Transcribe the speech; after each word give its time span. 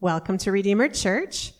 Welcome 0.00 0.36
to 0.38 0.52
Redeemer 0.52 0.90
Church. 0.90 1.54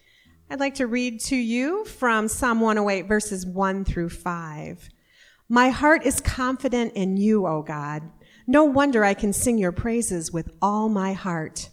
I'd 0.51 0.61
like 0.61 0.75
to 0.75 0.87
read 0.87 1.21
to 1.21 1.37
you 1.37 1.87
from 1.87 2.29
Psalm 2.29 2.61
108, 2.61 3.09
verses 3.09 3.47
1 3.47 3.87
through 3.87 4.11
5. 4.11 4.91
My 5.49 5.71
heart 5.71 6.05
is 6.05 6.21
confident 6.21 6.93
in 6.93 7.17
you, 7.17 7.47
O 7.47 7.63
God. 7.63 8.03
No 8.47 8.63
wonder 8.63 9.03
I 9.03 9.15
can 9.15 9.33
sing 9.33 9.57
your 9.57 9.73
praises 9.73 10.35
with 10.35 10.55
all 10.61 10.91
my 10.91 11.15
heart. 11.15 11.71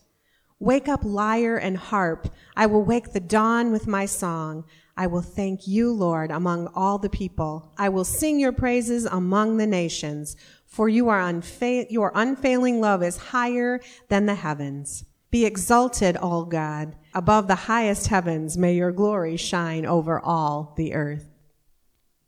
Wake 0.58 0.88
up, 0.88 1.02
lyre 1.04 1.58
and 1.58 1.76
harp. 1.76 2.34
I 2.56 2.68
will 2.68 2.86
wake 2.86 3.12
the 3.12 3.20
dawn 3.20 3.74
with 3.74 3.86
my 3.86 4.06
song. 4.06 4.64
I 4.96 5.08
will 5.08 5.22
thank 5.22 5.68
you, 5.68 5.92
Lord, 5.92 6.32
among 6.32 6.68
all 6.68 6.98
the 6.98 7.10
people. 7.10 7.74
I 7.78 7.90
will 7.90 8.06
sing 8.06 8.40
your 8.40 8.54
praises 8.54 9.04
among 9.04 9.58
the 9.58 9.68
nations, 9.68 10.38
for 10.66 10.88
you 10.88 11.10
are 11.10 11.20
unfa- 11.20 11.88
your 11.90 12.14
unfailing 12.16 12.80
love 12.80 13.04
is 13.04 13.18
higher 13.18 13.82
than 14.08 14.28
the 14.28 14.36
heavens. 14.36 15.04
Be 15.34 15.46
exalted, 15.46 16.16
O 16.22 16.46
God, 16.46 16.96
above 17.16 17.48
the 17.48 17.56
highest 17.56 18.06
heavens. 18.06 18.56
May 18.56 18.76
your 18.76 18.92
glory 18.92 19.36
shine 19.36 19.84
over 19.84 20.20
all 20.20 20.76
the 20.78 20.94
earth. 20.94 21.26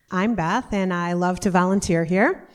I'm 0.09 0.33
Beth, 0.33 0.73
and 0.73 0.91
I 0.91 1.13
love 1.13 1.39
to 1.41 1.51
volunteer 1.51 2.03
here. 2.03 2.49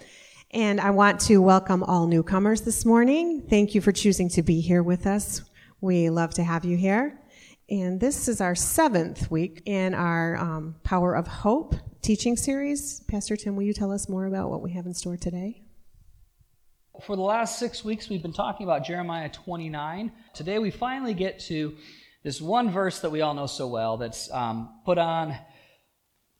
And 0.51 0.81
I 0.81 0.91
want 0.91 1.21
to 1.21 1.39
welcome 1.39 1.85
all 1.85 2.09
newcomers 2.09 2.63
this 2.63 2.85
morning. 2.85 3.43
Thank 3.49 3.77
you 3.77 3.81
for 3.81 3.93
choosing 3.93 4.29
to 4.31 4.43
be 4.43 4.61
here 4.61 4.83
with 4.83 5.07
us. 5.07 5.43
We 5.81 6.11
love 6.11 6.35
to 6.35 6.43
have 6.43 6.65
you 6.65 6.77
here. 6.77 7.21
And 7.69 8.01
this 8.01 8.27
is 8.27 8.41
our 8.41 8.57
seventh 8.57 9.31
week 9.31 9.63
in 9.67 9.95
our 9.95 10.37
um, 10.37 10.75
Power 10.83 11.15
of 11.15 11.29
Hope 11.29 11.77
teaching 12.03 12.37
series. 12.37 13.05
Pastor 13.07 13.37
Tim, 13.37 13.55
will 13.55 13.63
you 13.63 13.73
tell 13.73 13.93
us 13.93 14.09
more 14.09 14.27
about 14.27 14.51
what 14.51 14.63
we 14.63 14.73
have 14.73 14.87
in 14.87 14.95
store 14.95 15.17
today? 15.17 15.63
For 17.03 17.17
the 17.17 17.23
last 17.23 17.59
six 17.59 17.85
weeks, 17.85 18.09
we've 18.09 18.21
been 18.21 18.33
talking 18.33 18.65
about 18.65 18.85
Jeremiah 18.85 19.29
29. 19.29 20.13
Today, 20.35 20.59
we 20.59 20.71
finally 20.71 21.15
get 21.15 21.39
to 21.41 21.77
this 22.25 22.41
one 22.41 22.71
verse 22.71 22.99
that 23.01 23.11
we 23.11 23.23
all 23.23 23.33
know 23.33 23.47
so 23.47 23.69
well 23.69 23.97
that's 23.97 24.31
um, 24.33 24.81
put 24.85 24.99
on 24.99 25.37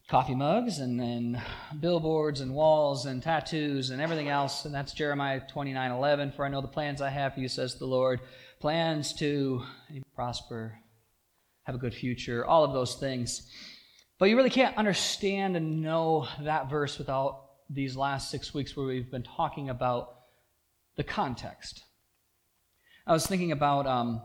coffee 0.09 0.35
mugs 0.35 0.79
and 0.79 0.99
then 0.99 1.41
billboards 1.79 2.41
and 2.41 2.53
walls 2.53 3.05
and 3.05 3.23
tattoos 3.23 3.89
and 3.89 4.01
everything 4.01 4.27
else. 4.27 4.65
And 4.65 4.75
that's 4.75 4.93
Jeremiah 4.93 5.41
29 5.49 5.91
11. 5.91 6.33
For 6.33 6.45
I 6.45 6.49
know 6.49 6.61
the 6.61 6.67
plans 6.67 7.01
I 7.01 7.09
have 7.09 7.33
for 7.33 7.39
you, 7.39 7.47
says 7.47 7.75
the 7.75 7.85
Lord. 7.85 8.19
Plans 8.59 9.13
to 9.13 9.63
prosper, 10.13 10.77
have 11.63 11.75
a 11.75 11.79
good 11.79 11.95
future, 11.95 12.45
all 12.45 12.63
of 12.63 12.73
those 12.73 12.95
things. 12.95 13.49
But 14.19 14.29
you 14.29 14.35
really 14.35 14.49
can't 14.49 14.77
understand 14.77 15.55
and 15.55 15.81
know 15.81 16.27
that 16.41 16.69
verse 16.69 16.99
without 16.99 17.45
these 17.69 17.95
last 17.95 18.29
six 18.29 18.53
weeks 18.53 18.75
where 18.75 18.85
we've 18.85 19.09
been 19.09 19.23
talking 19.23 19.69
about 19.69 20.17
the 20.97 21.03
context. 21.03 21.83
I 23.07 23.13
was 23.13 23.25
thinking 23.25 23.51
about 23.51 23.87
um, 23.87 24.21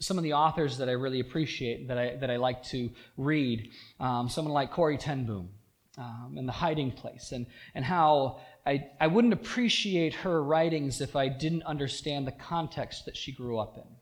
some 0.00 0.18
of 0.18 0.24
the 0.24 0.34
authors 0.34 0.78
that 0.78 0.88
I 0.88 0.92
really 0.92 1.20
appreciate, 1.20 1.88
that 1.88 1.98
I, 1.98 2.16
that 2.16 2.30
I 2.30 2.36
like 2.36 2.62
to 2.64 2.90
read. 3.16 3.70
Um, 4.00 4.28
someone 4.28 4.54
like 4.54 4.70
Corrie 4.72 4.98
ten 4.98 5.26
Boom 5.26 5.50
um, 5.98 6.34
and 6.36 6.48
The 6.48 6.52
Hiding 6.52 6.92
Place, 6.92 7.32
and, 7.32 7.46
and 7.74 7.84
how 7.84 8.40
I, 8.66 8.88
I 9.00 9.08
wouldn't 9.08 9.32
appreciate 9.32 10.14
her 10.14 10.42
writings 10.42 11.00
if 11.00 11.16
I 11.16 11.28
didn't 11.28 11.64
understand 11.64 12.26
the 12.26 12.32
context 12.32 13.06
that 13.06 13.16
she 13.16 13.32
grew 13.32 13.58
up 13.58 13.76
in 13.76 13.96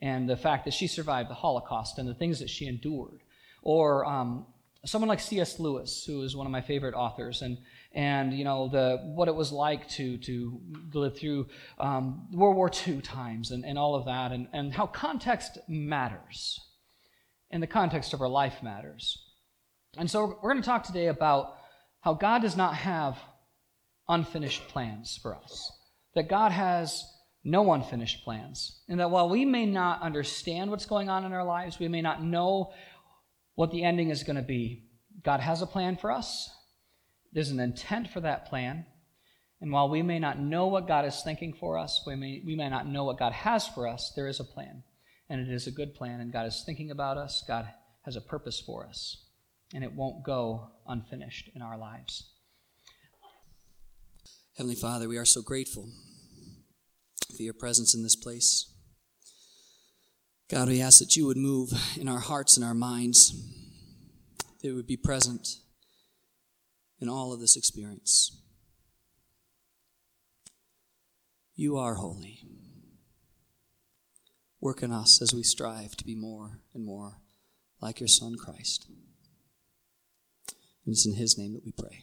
and 0.00 0.28
the 0.28 0.36
fact 0.36 0.64
that 0.64 0.74
she 0.74 0.86
survived 0.86 1.28
the 1.28 1.34
Holocaust 1.34 1.98
and 1.98 2.08
the 2.08 2.14
things 2.14 2.38
that 2.38 2.50
she 2.50 2.66
endured. 2.66 3.20
Or 3.62 4.06
um, 4.06 4.46
someone 4.84 5.08
like 5.08 5.20
C.S. 5.20 5.58
Lewis, 5.58 6.04
who 6.04 6.22
is 6.22 6.36
one 6.36 6.46
of 6.46 6.52
my 6.52 6.60
favorite 6.60 6.94
authors, 6.94 7.42
and 7.42 7.58
and 7.98 8.32
you 8.32 8.44
know 8.44 8.68
the 8.68 8.96
what 9.02 9.26
it 9.26 9.34
was 9.34 9.50
like 9.50 9.88
to 9.88 10.18
to 10.18 10.60
live 10.94 11.18
through 11.18 11.48
um, 11.80 12.28
World 12.32 12.54
War 12.54 12.70
II 12.86 13.00
times 13.00 13.50
and, 13.50 13.64
and 13.64 13.76
all 13.76 13.96
of 13.96 14.04
that, 14.04 14.30
and, 14.30 14.46
and 14.52 14.72
how 14.72 14.86
context 14.86 15.58
matters, 15.66 16.60
and 17.50 17.60
the 17.60 17.66
context 17.66 18.14
of 18.14 18.20
our 18.20 18.28
life 18.28 18.62
matters. 18.62 19.18
And 19.96 20.08
so 20.08 20.38
we're 20.40 20.52
going 20.52 20.62
to 20.62 20.66
talk 20.66 20.84
today 20.84 21.08
about 21.08 21.56
how 22.00 22.14
God 22.14 22.42
does 22.42 22.56
not 22.56 22.74
have 22.74 23.18
unfinished 24.08 24.68
plans 24.68 25.18
for 25.20 25.34
us, 25.34 25.72
that 26.14 26.28
God 26.28 26.52
has 26.52 27.02
no 27.42 27.72
unfinished 27.72 28.22
plans, 28.22 28.80
and 28.88 29.00
that 29.00 29.10
while 29.10 29.28
we 29.28 29.44
may 29.44 29.66
not 29.66 30.02
understand 30.02 30.70
what's 30.70 30.86
going 30.86 31.08
on 31.08 31.24
in 31.24 31.32
our 31.32 31.44
lives, 31.44 31.80
we 31.80 31.88
may 31.88 32.02
not 32.02 32.22
know 32.22 32.72
what 33.56 33.72
the 33.72 33.82
ending 33.82 34.10
is 34.10 34.22
going 34.22 34.36
to 34.36 34.42
be, 34.42 34.84
God 35.24 35.40
has 35.40 35.62
a 35.62 35.66
plan 35.66 35.96
for 35.96 36.12
us 36.12 36.48
there's 37.32 37.50
an 37.50 37.60
intent 37.60 38.08
for 38.10 38.20
that 38.20 38.48
plan. 38.48 38.86
And 39.60 39.72
while 39.72 39.88
we 39.88 40.02
may 40.02 40.18
not 40.18 40.38
know 40.38 40.66
what 40.66 40.86
God 40.86 41.04
is 41.04 41.20
thinking 41.22 41.52
for 41.52 41.76
us, 41.76 42.02
we 42.06 42.14
may, 42.14 42.42
we 42.44 42.54
may 42.54 42.68
not 42.68 42.86
know 42.86 43.04
what 43.04 43.18
God 43.18 43.32
has 43.32 43.66
for 43.66 43.88
us, 43.88 44.12
there 44.14 44.28
is 44.28 44.40
a 44.40 44.44
plan. 44.44 44.84
And 45.28 45.40
it 45.40 45.52
is 45.52 45.66
a 45.66 45.72
good 45.72 45.94
plan, 45.94 46.20
and 46.20 46.32
God 46.32 46.46
is 46.46 46.62
thinking 46.64 46.90
about 46.90 47.18
us. 47.18 47.44
God 47.46 47.68
has 48.02 48.16
a 48.16 48.20
purpose 48.20 48.62
for 48.64 48.86
us, 48.86 49.24
and 49.74 49.84
it 49.84 49.92
won't 49.92 50.24
go 50.24 50.70
unfinished 50.86 51.50
in 51.54 51.60
our 51.60 51.76
lives. 51.76 52.30
Heavenly 54.56 54.74
Father, 54.74 55.06
we 55.06 55.18
are 55.18 55.26
so 55.26 55.42
grateful 55.42 55.90
for 57.36 57.42
your 57.42 57.52
presence 57.52 57.94
in 57.94 58.02
this 58.02 58.16
place. 58.16 58.72
God, 60.48 60.68
we 60.68 60.80
ask 60.80 60.98
that 61.00 61.14
you 61.14 61.26
would 61.26 61.36
move 61.36 61.72
in 62.00 62.08
our 62.08 62.20
hearts 62.20 62.56
and 62.56 62.64
our 62.64 62.74
minds, 62.74 63.34
that 64.62 64.70
it 64.70 64.72
would 64.72 64.86
be 64.86 64.96
present 64.96 65.46
in 67.00 67.08
all 67.08 67.32
of 67.32 67.40
this 67.40 67.56
experience. 67.56 68.40
You 71.54 71.76
are 71.76 71.94
holy. 71.94 72.40
Work 74.60 74.82
in 74.82 74.92
us 74.92 75.22
as 75.22 75.32
we 75.32 75.42
strive 75.42 75.96
to 75.96 76.04
be 76.04 76.14
more 76.14 76.60
and 76.74 76.84
more 76.84 77.18
like 77.80 78.00
your 78.00 78.08
Son, 78.08 78.36
Christ. 78.36 78.86
And 80.86 80.92
it's 80.92 81.06
in 81.06 81.14
His 81.14 81.38
name 81.38 81.54
that 81.54 81.64
we 81.64 81.72
pray. 81.72 82.02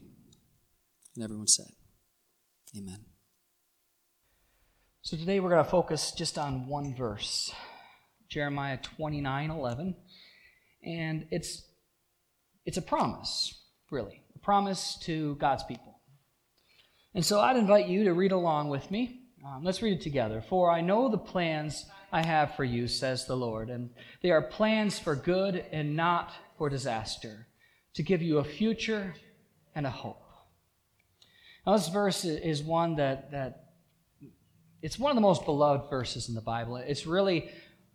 And 1.16 1.24
everyone 1.24 1.48
said, 1.48 1.72
Amen. 2.78 3.06
So 5.02 5.16
today 5.18 5.40
we're 5.40 5.50
going 5.50 5.64
to 5.64 5.70
focus 5.70 6.12
just 6.12 6.38
on 6.38 6.68
one 6.68 6.96
verse, 6.96 7.54
Jeremiah 8.30 8.78
29 8.78 9.52
11. 9.52 9.96
And 10.84 11.28
it's, 11.32 11.64
it's 12.66 12.78
a 12.78 12.82
promise, 12.82 13.54
really 13.92 14.25
promise 14.46 14.96
to 15.02 15.34
God's 15.38 15.64
people. 15.64 16.00
And 17.16 17.26
so 17.26 17.40
I'd 17.40 17.58
invite 17.58 17.88
you 17.88 18.04
to 18.04 18.14
read 18.14 18.32
along 18.32 18.70
with 18.70 18.92
me. 18.92 19.22
Um, 19.44 19.64
let's 19.64 19.82
read 19.82 19.94
it 19.94 20.04
together. 20.04 20.40
For 20.40 20.70
I 20.70 20.82
know 20.82 21.10
the 21.10 21.18
plans 21.18 21.86
I 22.12 22.24
have 22.24 22.56
for 22.56 22.64
you, 22.64 22.88
says 22.88 23.26
the 23.26 23.36
Lord, 23.36 23.72
and 23.72 23.90
they 24.22 24.30
are 24.30 24.44
plans 24.44 25.00
for 25.00 25.16
good 25.16 25.66
and 25.72 25.96
not 25.96 26.32
for 26.60 26.70
disaster, 26.70 27.48
to 27.96 28.04
give 28.04 28.22
you 28.22 28.38
a 28.38 28.44
future 28.44 29.16
and 29.74 29.88
a 29.88 29.90
hope. 29.90 30.22
Now, 31.66 31.76
this 31.76 31.90
verse 31.90 32.24
is 32.24 32.62
one 32.62 32.98
that, 32.98 33.32
that 33.32 33.72
it's 34.84 35.00
one 35.00 35.10
of 35.10 35.16
the 35.16 35.22
most 35.22 35.44
beloved 35.46 35.90
verses 35.90 36.30
in 36.30 36.36
the 36.36 36.42
Bible. 36.42 36.76
It's 36.76 37.08
really, 37.08 37.50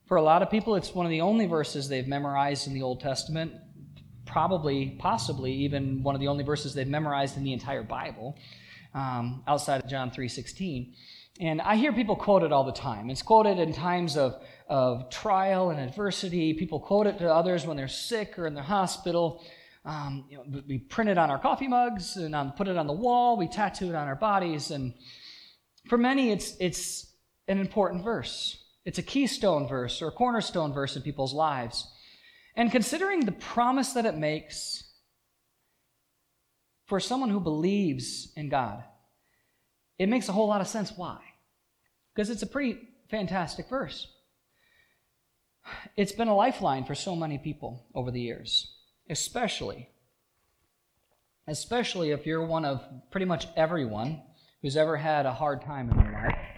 for 0.08 0.16
a 0.16 0.22
lot 0.22 0.42
of 0.42 0.50
people, 0.50 0.74
it's 0.74 0.92
one 0.92 1.06
of 1.06 1.10
the 1.10 1.20
only 1.20 1.46
verses 1.46 1.88
they've 1.88 2.08
memorized 2.08 2.66
in 2.66 2.74
the 2.74 2.82
Old 2.82 3.00
Testament 3.00 3.52
probably, 4.30 4.96
possibly, 4.98 5.52
even 5.52 6.02
one 6.02 6.14
of 6.14 6.20
the 6.20 6.28
only 6.28 6.44
verses 6.44 6.72
they've 6.72 6.86
memorized 6.86 7.36
in 7.36 7.44
the 7.44 7.52
entire 7.52 7.82
Bible, 7.82 8.38
um, 8.94 9.42
outside 9.46 9.82
of 9.82 9.90
John 9.90 10.10
3.16. 10.10 10.94
And 11.40 11.60
I 11.60 11.76
hear 11.76 11.92
people 11.92 12.16
quote 12.16 12.42
it 12.42 12.52
all 12.52 12.64
the 12.64 12.72
time. 12.72 13.10
It's 13.10 13.22
quoted 13.22 13.58
in 13.58 13.72
times 13.72 14.16
of, 14.16 14.42
of 14.68 15.10
trial 15.10 15.70
and 15.70 15.80
adversity. 15.80 16.54
People 16.54 16.80
quote 16.80 17.06
it 17.06 17.18
to 17.18 17.32
others 17.32 17.66
when 17.66 17.76
they're 17.76 17.88
sick 17.88 18.38
or 18.38 18.46
in 18.46 18.54
the 18.54 18.62
hospital. 18.62 19.42
Um, 19.84 20.26
you 20.28 20.36
know, 20.36 20.62
we 20.68 20.78
print 20.78 21.10
it 21.10 21.18
on 21.18 21.30
our 21.30 21.38
coffee 21.38 21.68
mugs 21.68 22.16
and 22.16 22.34
um, 22.34 22.52
put 22.52 22.68
it 22.68 22.76
on 22.76 22.86
the 22.86 22.92
wall. 22.92 23.36
We 23.36 23.48
tattoo 23.48 23.88
it 23.88 23.94
on 23.94 24.06
our 24.06 24.16
bodies. 24.16 24.70
And 24.70 24.94
for 25.88 25.96
many, 25.96 26.30
it's, 26.30 26.56
it's 26.60 27.12
an 27.48 27.58
important 27.58 28.04
verse. 28.04 28.62
It's 28.84 28.98
a 28.98 29.02
keystone 29.02 29.66
verse 29.66 30.02
or 30.02 30.08
a 30.08 30.12
cornerstone 30.12 30.72
verse 30.72 30.94
in 30.94 31.02
people's 31.02 31.32
lives. 31.32 31.90
And 32.60 32.70
considering 32.70 33.24
the 33.24 33.32
promise 33.32 33.94
that 33.94 34.04
it 34.04 34.18
makes 34.18 34.84
for 36.84 37.00
someone 37.00 37.30
who 37.30 37.40
believes 37.40 38.34
in 38.36 38.50
God, 38.50 38.84
it 39.98 40.10
makes 40.10 40.28
a 40.28 40.32
whole 40.32 40.48
lot 40.48 40.60
of 40.60 40.68
sense 40.68 40.92
why. 40.94 41.20
Because 42.14 42.28
it's 42.28 42.42
a 42.42 42.46
pretty 42.46 42.78
fantastic 43.08 43.70
verse. 43.70 44.08
It's 45.96 46.12
been 46.12 46.28
a 46.28 46.36
lifeline 46.36 46.84
for 46.84 46.94
so 46.94 47.16
many 47.16 47.38
people 47.38 47.86
over 47.94 48.10
the 48.10 48.20
years, 48.20 48.76
especially 49.08 49.88
especially 51.46 52.10
if 52.10 52.26
you're 52.26 52.44
one 52.44 52.66
of 52.66 52.84
pretty 53.10 53.26
much 53.26 53.48
everyone 53.56 54.22
who's 54.60 54.76
ever 54.76 54.98
had 54.98 55.24
a 55.24 55.32
hard 55.32 55.62
time 55.62 55.90
in 55.90 55.96
their 55.96 56.12
life. 56.12 56.49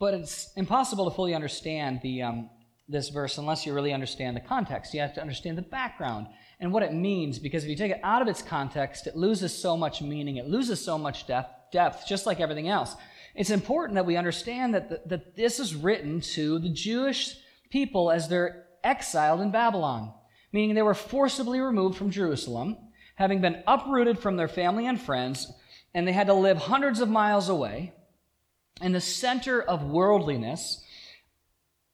But 0.00 0.14
it's 0.14 0.50
impossible 0.56 1.04
to 1.04 1.14
fully 1.14 1.34
understand 1.34 2.00
the, 2.02 2.22
um, 2.22 2.50
this 2.88 3.10
verse 3.10 3.36
unless 3.36 3.66
you 3.66 3.74
really 3.74 3.92
understand 3.92 4.34
the 4.34 4.40
context. 4.40 4.94
You 4.94 5.00
have 5.00 5.12
to 5.14 5.20
understand 5.20 5.58
the 5.58 5.62
background 5.62 6.26
and 6.58 6.72
what 6.72 6.82
it 6.82 6.94
means, 6.94 7.38
because 7.38 7.64
if 7.64 7.70
you 7.70 7.76
take 7.76 7.92
it 7.92 8.00
out 8.02 8.22
of 8.22 8.28
its 8.28 8.40
context, 8.40 9.06
it 9.06 9.14
loses 9.14 9.54
so 9.54 9.76
much 9.76 10.00
meaning, 10.00 10.38
it 10.38 10.48
loses 10.48 10.82
so 10.82 10.96
much 10.96 11.26
depth, 11.26 11.70
depth 11.70 12.06
just 12.08 12.24
like 12.24 12.40
everything 12.40 12.66
else. 12.66 12.96
it's 13.34 13.50
important 13.50 13.94
that 13.94 14.06
we 14.06 14.16
understand 14.16 14.74
that, 14.74 15.06
that 15.08 15.36
this 15.36 15.60
is 15.60 15.74
written 15.74 16.20
to 16.20 16.58
the 16.58 16.70
Jewish 16.70 17.36
people 17.70 18.10
as 18.10 18.26
they're 18.26 18.66
exiled 18.82 19.42
in 19.42 19.50
Babylon, 19.50 20.14
meaning 20.50 20.74
they 20.74 20.82
were 20.82 20.94
forcibly 20.94 21.60
removed 21.60 21.98
from 21.98 22.10
Jerusalem, 22.10 22.76
having 23.16 23.42
been 23.42 23.62
uprooted 23.66 24.18
from 24.18 24.38
their 24.38 24.48
family 24.48 24.86
and 24.86 24.98
friends, 24.98 25.52
and 25.92 26.08
they 26.08 26.12
had 26.12 26.26
to 26.28 26.34
live 26.34 26.56
hundreds 26.56 27.00
of 27.00 27.10
miles 27.10 27.50
away 27.50 27.92
in 28.80 28.92
the 28.92 29.00
center 29.00 29.60
of 29.60 29.84
worldliness, 29.84 30.84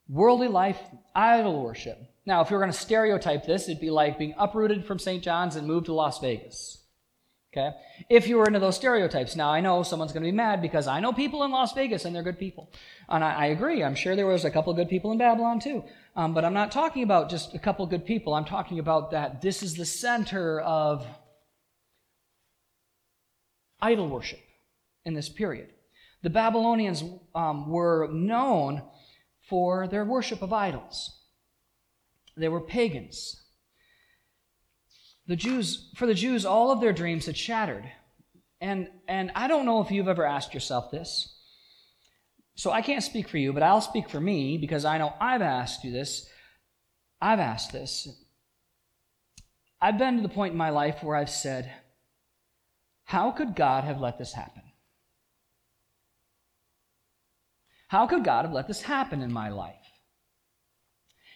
worldly 0.08 0.48
life, 0.48 0.80
idol 1.14 1.62
worship. 1.62 1.98
Now, 2.24 2.42
if 2.42 2.50
we 2.50 2.54
were 2.54 2.60
going 2.60 2.72
to 2.72 2.78
stereotype 2.78 3.46
this, 3.46 3.68
it'd 3.68 3.80
be 3.80 3.90
like 3.90 4.18
being 4.18 4.34
uprooted 4.36 4.84
from 4.84 4.98
St. 4.98 5.22
John's 5.22 5.56
and 5.56 5.66
moved 5.66 5.86
to 5.86 5.92
Las 5.92 6.20
Vegas. 6.20 6.82
Okay? 7.56 7.74
If 8.10 8.28
you 8.28 8.36
were 8.36 8.46
into 8.46 8.58
those 8.58 8.76
stereotypes. 8.76 9.34
Now, 9.36 9.50
I 9.50 9.60
know 9.60 9.82
someone's 9.82 10.12
going 10.12 10.24
to 10.24 10.30
be 10.30 10.36
mad 10.36 10.60
because 10.60 10.86
I 10.86 11.00
know 11.00 11.12
people 11.12 11.44
in 11.44 11.50
Las 11.50 11.72
Vegas 11.72 12.04
and 12.04 12.14
they're 12.14 12.22
good 12.22 12.38
people. 12.38 12.70
And 13.08 13.24
I, 13.24 13.32
I 13.32 13.46
agree. 13.46 13.82
I'm 13.82 13.94
sure 13.94 14.14
there 14.14 14.26
was 14.26 14.44
a 14.44 14.50
couple 14.50 14.74
good 14.74 14.88
people 14.88 15.12
in 15.12 15.18
Babylon 15.18 15.60
too. 15.60 15.84
Um, 16.16 16.34
but 16.34 16.44
I'm 16.44 16.52
not 16.52 16.72
talking 16.72 17.02
about 17.02 17.30
just 17.30 17.54
a 17.54 17.58
couple 17.58 17.86
good 17.86 18.04
people. 18.04 18.34
I'm 18.34 18.44
talking 18.44 18.78
about 18.78 19.12
that 19.12 19.40
this 19.40 19.62
is 19.62 19.74
the 19.74 19.86
center 19.86 20.60
of 20.60 21.06
idol 23.80 24.08
worship 24.08 24.40
in 25.04 25.14
this 25.14 25.28
period. 25.28 25.70
The 26.26 26.30
Babylonians 26.30 27.04
um, 27.36 27.70
were 27.70 28.08
known 28.08 28.82
for 29.48 29.86
their 29.86 30.04
worship 30.04 30.42
of 30.42 30.52
idols. 30.52 31.20
They 32.36 32.48
were 32.48 32.60
pagans. 32.60 33.44
The 35.28 35.36
Jews, 35.36 35.92
for 35.94 36.08
the 36.08 36.14
Jews, 36.14 36.44
all 36.44 36.72
of 36.72 36.80
their 36.80 36.92
dreams 36.92 37.26
had 37.26 37.36
shattered. 37.36 37.88
And, 38.60 38.88
and 39.06 39.30
I 39.36 39.46
don't 39.46 39.66
know 39.66 39.80
if 39.82 39.92
you've 39.92 40.08
ever 40.08 40.26
asked 40.26 40.52
yourself 40.52 40.90
this. 40.90 41.32
So 42.56 42.72
I 42.72 42.82
can't 42.82 43.04
speak 43.04 43.28
for 43.28 43.38
you, 43.38 43.52
but 43.52 43.62
I'll 43.62 43.80
speak 43.80 44.10
for 44.10 44.18
me 44.20 44.58
because 44.58 44.84
I 44.84 44.98
know 44.98 45.14
I've 45.20 45.42
asked 45.42 45.84
you 45.84 45.92
this. 45.92 46.28
I've 47.20 47.38
asked 47.38 47.70
this. 47.70 48.08
I've 49.80 49.96
been 49.96 50.16
to 50.16 50.22
the 50.22 50.28
point 50.28 50.50
in 50.50 50.58
my 50.58 50.70
life 50.70 51.04
where 51.04 51.14
I've 51.14 51.30
said, 51.30 51.70
How 53.04 53.30
could 53.30 53.54
God 53.54 53.84
have 53.84 54.00
let 54.00 54.18
this 54.18 54.32
happen? 54.32 54.62
How 57.88 58.06
could 58.06 58.24
God 58.24 58.44
have 58.44 58.54
let 58.54 58.66
this 58.66 58.82
happen 58.82 59.22
in 59.22 59.32
my 59.32 59.48
life? 59.48 59.74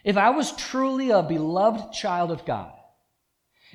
If 0.05 0.17
I 0.17 0.31
was 0.31 0.53
truly 0.53 1.11
a 1.11 1.23
beloved 1.23 1.93
child 1.93 2.31
of 2.31 2.45
God, 2.45 2.73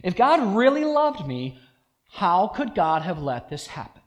if 0.03 0.15
God 0.15 0.55
really 0.55 0.83
loved 0.83 1.25
me, 1.25 1.59
how 2.11 2.47
could 2.47 2.75
God 2.75 3.03
have 3.03 3.21
let 3.21 3.49
this 3.49 3.67
happen? 3.67 4.01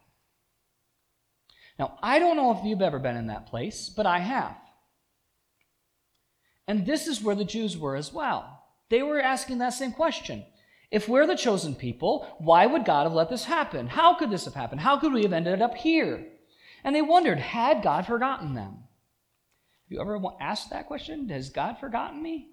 Now, 1.79 1.97
I 2.03 2.19
don't 2.19 2.37
know 2.37 2.53
if 2.53 2.65
you've 2.65 2.83
ever 2.83 2.99
been 2.99 3.17
in 3.17 3.29
that 3.29 3.47
place, 3.47 3.89
but 3.89 4.05
I 4.05 4.19
have. 4.19 4.57
And 6.67 6.85
this 6.85 7.07
is 7.07 7.23
where 7.23 7.37
the 7.37 7.45
Jews 7.45 7.79
were 7.79 7.97
as 7.97 8.13
well. 8.13 8.63
They 8.91 9.03
were 9.03 9.21
asking 9.21 9.59
that 9.59 9.75
same 9.75 9.93
question. 9.93 10.45
If 10.91 11.09
we're 11.09 11.27
the 11.27 11.37
chosen 11.37 11.75
people, 11.75 12.27
why 12.39 12.67
would 12.67 12.85
God 12.85 13.05
have 13.05 13.13
let 13.13 13.31
this 13.31 13.45
happen? 13.45 13.87
How 13.87 14.15
could 14.15 14.31
this 14.31 14.47
have 14.47 14.55
happened? 14.55 14.81
How 14.81 14.99
could 14.99 15.13
we 15.13 15.23
have 15.23 15.33
ended 15.33 15.63
up 15.63 15.75
here? 15.75 16.27
And 16.85 16.95
they 16.95 17.03
wondered, 17.03 17.39
had 17.39 17.83
God 17.83 18.07
forgotten 18.07 18.55
them? 18.55 18.73
Have 18.73 19.91
you 19.91 20.01
ever 20.01 20.21
asked 20.41 20.71
that 20.71 20.87
question? 20.87 21.29
Has 21.31 21.51
God 21.51 21.79
forgotten 21.79 22.23
me? 22.23 22.49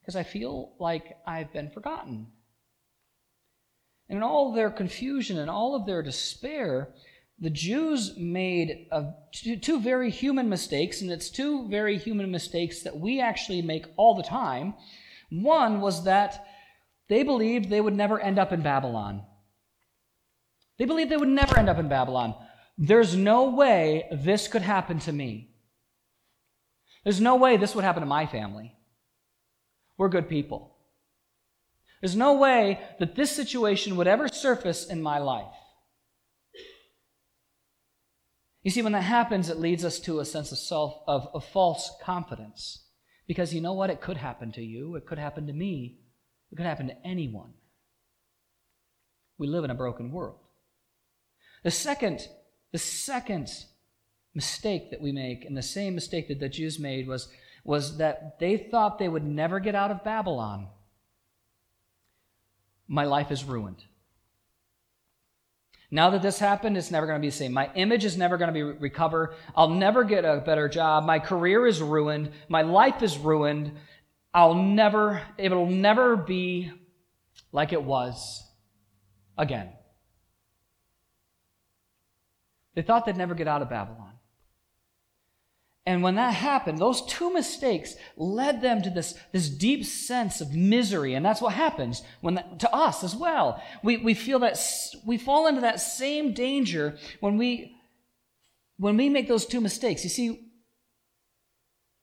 Because 0.00 0.16
I 0.16 0.22
feel 0.22 0.72
like 0.78 1.16
I've 1.26 1.52
been 1.52 1.70
forgotten. 1.70 2.28
And 4.08 4.16
in 4.16 4.22
all 4.22 4.52
their 4.52 4.70
confusion 4.70 5.38
and 5.38 5.50
all 5.50 5.74
of 5.74 5.84
their 5.84 6.02
despair, 6.02 6.94
the 7.38 7.50
Jews 7.50 8.16
made 8.16 8.88
a, 8.90 9.12
two, 9.32 9.56
two 9.56 9.80
very 9.80 10.10
human 10.10 10.48
mistakes, 10.48 11.02
and 11.02 11.10
it's 11.10 11.30
two 11.30 11.68
very 11.68 11.98
human 11.98 12.30
mistakes 12.30 12.82
that 12.82 12.98
we 12.98 13.20
actually 13.20 13.62
make 13.62 13.86
all 13.96 14.14
the 14.14 14.22
time. 14.22 14.74
One 15.30 15.80
was 15.80 16.04
that 16.04 16.46
they 17.08 17.22
believed 17.22 17.68
they 17.68 17.80
would 17.80 17.94
never 17.94 18.18
end 18.18 18.38
up 18.38 18.52
in 18.52 18.62
Babylon. 18.62 19.22
They 20.78 20.84
believed 20.84 21.10
they 21.10 21.16
would 21.16 21.28
never 21.28 21.58
end 21.58 21.68
up 21.68 21.78
in 21.78 21.88
Babylon. 21.88 22.34
There's 22.78 23.16
no 23.16 23.50
way 23.50 24.06
this 24.12 24.46
could 24.46 24.62
happen 24.62 25.00
to 25.00 25.12
me. 25.12 25.50
There's 27.02 27.20
no 27.20 27.34
way 27.34 27.56
this 27.56 27.74
would 27.74 27.84
happen 27.84 28.02
to 28.02 28.06
my 28.06 28.26
family. 28.26 28.72
We're 29.96 30.08
good 30.08 30.28
people. 30.28 30.76
There's 32.00 32.14
no 32.14 32.34
way 32.34 32.78
that 33.00 33.16
this 33.16 33.32
situation 33.32 33.96
would 33.96 34.06
ever 34.06 34.28
surface 34.28 34.86
in 34.86 35.02
my 35.02 35.18
life. 35.18 35.54
You 38.62 38.70
see, 38.70 38.82
when 38.82 38.92
that 38.92 39.02
happens, 39.02 39.48
it 39.48 39.58
leads 39.58 39.84
us 39.84 39.98
to 40.00 40.20
a 40.20 40.24
sense 40.24 40.52
of 40.52 40.58
self 40.58 41.02
of, 41.08 41.28
of 41.34 41.44
false 41.44 41.90
confidence. 42.02 42.84
Because 43.26 43.52
you 43.52 43.60
know 43.60 43.72
what? 43.72 43.90
It 43.90 44.00
could 44.00 44.16
happen 44.16 44.52
to 44.52 44.62
you, 44.62 44.94
it 44.94 45.06
could 45.06 45.18
happen 45.18 45.46
to 45.48 45.52
me, 45.52 45.98
it 46.52 46.56
could 46.56 46.66
happen 46.66 46.88
to 46.88 47.06
anyone. 47.06 47.54
We 49.36 49.48
live 49.48 49.64
in 49.64 49.70
a 49.70 49.74
broken 49.74 50.12
world. 50.12 50.38
The 51.64 51.70
second 51.70 52.28
the 52.72 52.78
second 52.78 53.48
mistake 54.34 54.90
that 54.90 55.00
we 55.00 55.12
make, 55.12 55.44
and 55.44 55.56
the 55.56 55.62
same 55.62 55.94
mistake 55.94 56.28
that 56.28 56.40
the 56.40 56.48
Jews 56.48 56.78
made, 56.78 57.08
was, 57.08 57.28
was 57.64 57.98
that 57.98 58.38
they 58.38 58.56
thought 58.56 58.98
they 58.98 59.08
would 59.08 59.24
never 59.24 59.60
get 59.60 59.74
out 59.74 59.90
of 59.90 60.04
Babylon. 60.04 60.68
My 62.86 63.04
life 63.04 63.30
is 63.30 63.44
ruined. 63.44 63.84
Now 65.90 66.10
that 66.10 66.22
this 66.22 66.38
happened, 66.38 66.76
it's 66.76 66.90
never 66.90 67.06
going 67.06 67.18
to 67.18 67.20
be 67.20 67.30
the 67.30 67.36
same. 67.36 67.52
My 67.52 67.70
image 67.74 68.04
is 68.04 68.18
never 68.18 68.36
going 68.36 68.48
to 68.48 68.54
be 68.54 68.62
recovered. 68.62 69.34
I'll 69.56 69.70
never 69.70 70.04
get 70.04 70.24
a 70.24 70.42
better 70.44 70.68
job. 70.68 71.04
My 71.04 71.18
career 71.18 71.66
is 71.66 71.80
ruined. 71.80 72.30
My 72.48 72.62
life 72.62 73.02
is 73.02 73.16
ruined. 73.16 73.72
I'll 74.34 74.54
never, 74.54 75.22
it'll 75.38 75.66
never 75.66 76.16
be 76.16 76.70
like 77.52 77.72
it 77.72 77.82
was 77.82 78.46
again. 79.38 79.70
They 82.78 82.82
thought 82.82 83.06
they'd 83.06 83.16
never 83.16 83.34
get 83.34 83.48
out 83.48 83.60
of 83.60 83.70
Babylon. 83.70 84.12
And 85.84 86.00
when 86.00 86.14
that 86.14 86.32
happened, 86.32 86.78
those 86.78 87.04
two 87.06 87.32
mistakes 87.32 87.96
led 88.16 88.62
them 88.62 88.82
to 88.82 88.90
this, 88.90 89.18
this 89.32 89.48
deep 89.48 89.84
sense 89.84 90.40
of 90.40 90.54
misery. 90.54 91.14
And 91.14 91.26
that's 91.26 91.40
what 91.40 91.54
happens 91.54 92.04
when 92.20 92.34
that, 92.34 92.60
to 92.60 92.72
us 92.72 93.02
as 93.02 93.16
well. 93.16 93.60
We, 93.82 93.96
we 93.96 94.14
feel 94.14 94.38
that 94.38 94.60
we 95.04 95.18
fall 95.18 95.48
into 95.48 95.62
that 95.62 95.80
same 95.80 96.34
danger 96.34 96.96
when 97.18 97.36
we, 97.36 97.74
when 98.76 98.96
we 98.96 99.08
make 99.08 99.26
those 99.26 99.44
two 99.44 99.60
mistakes. 99.60 100.04
You 100.04 100.10
see, 100.10 100.52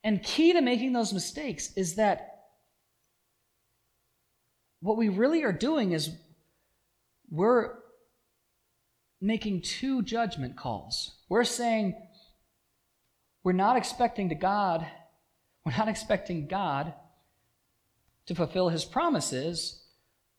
and 0.04 0.22
key 0.22 0.52
to 0.52 0.62
making 0.62 0.92
those 0.92 1.14
mistakes 1.14 1.72
is 1.78 1.96
that 1.96 2.48
what 4.82 4.98
we 4.98 5.08
really 5.08 5.44
are 5.44 5.54
doing 5.54 5.94
is 5.94 6.10
we're 7.30 7.76
making 9.25 9.62
two 9.62 10.01
judgment 10.03 10.55
calls. 10.55 11.15
We're 11.29 11.44
saying 11.44 11.96
we're 13.44 13.53
not 13.53 13.77
expecting 13.77 14.29
to 14.29 14.36
God, 14.36 14.86
we're 15.65 15.75
not 15.77 15.88
expecting 15.88 16.48
God 16.48 16.94
to 18.27 18.36
fulfill 18.36 18.70
his 18.70 18.86
promises, 18.86 19.84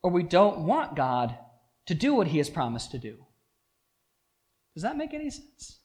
or 0.03 0.11
we 0.11 0.23
don't 0.23 0.61
want 0.61 0.97
God 0.97 1.37
to 1.87 1.95
do 1.95 2.15
what 2.15 2.29
he 2.29 2.39
has 2.39 2.51
promised 2.51 2.91
to 2.93 2.99
do. 2.99 3.27
Does 4.75 4.83
that 4.83 4.97
make 4.97 5.15
any 5.15 5.31
sense? 5.31 5.79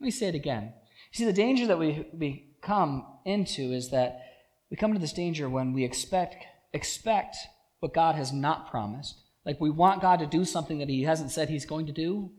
Let 0.00 0.04
me 0.04 0.10
say 0.10 0.28
it 0.28 0.34
again. 0.34 0.72
You 1.12 1.18
see, 1.18 1.24
the 1.24 1.32
danger 1.32 1.66
that 1.66 1.78
we, 1.78 2.06
we 2.12 2.50
come 2.60 3.06
into 3.24 3.72
is 3.72 3.90
that 3.90 4.20
we 4.70 4.76
come 4.76 4.90
into 4.90 5.00
this 5.00 5.12
danger 5.12 5.48
when 5.48 5.72
we 5.72 5.84
expect, 5.84 6.44
expect 6.72 7.36
what 7.80 7.94
God 7.94 8.14
has 8.16 8.32
not 8.32 8.70
promised 8.70 9.22
like 9.48 9.62
we 9.62 9.70
want 9.70 10.02
God 10.02 10.18
to 10.18 10.26
do 10.26 10.44
something 10.44 10.76
that 10.80 10.90
He 10.90 11.04
hasn't 11.04 11.30
said 11.30 11.48
He's 11.48 11.64
going 11.64 11.86
to 11.86 11.92
do. 11.92 12.32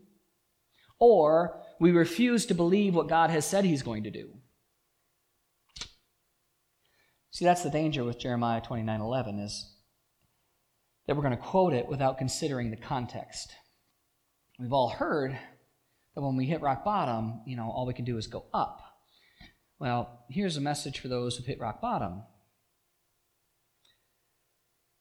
Or 1.00 1.60
we 1.80 1.90
refuse 1.90 2.46
to 2.46 2.54
believe 2.54 2.94
what 2.94 3.08
God 3.08 3.30
has 3.30 3.44
said 3.44 3.64
He's 3.64 3.82
going 3.82 4.04
to 4.04 4.12
do. 4.12 4.28
See, 7.32 7.44
that's 7.44 7.64
the 7.64 7.70
danger 7.70 8.04
with 8.04 8.20
Jeremiah 8.20 8.60
29 8.60 9.00
11 9.00 9.40
is 9.40 9.74
that 11.08 11.16
we're 11.16 11.24
going 11.24 11.36
to 11.36 11.42
quote 11.42 11.72
it 11.72 11.88
without 11.88 12.16
considering 12.16 12.70
the 12.70 12.76
context. 12.76 13.50
We've 14.60 14.72
all 14.72 14.90
heard 14.90 15.32
that 16.14 16.22
when 16.22 16.36
we 16.36 16.46
hit 16.46 16.60
rock 16.60 16.84
bottom, 16.84 17.40
you 17.44 17.56
know, 17.56 17.72
all 17.72 17.86
we 17.86 17.94
can 17.94 18.04
do 18.04 18.18
is 18.18 18.28
go 18.28 18.44
up. 18.54 18.82
Well, 19.80 20.26
here's 20.30 20.56
a 20.56 20.60
message 20.60 21.00
for 21.00 21.08
those 21.08 21.36
who've 21.36 21.46
hit 21.46 21.58
rock 21.58 21.80
bottom. 21.80 22.22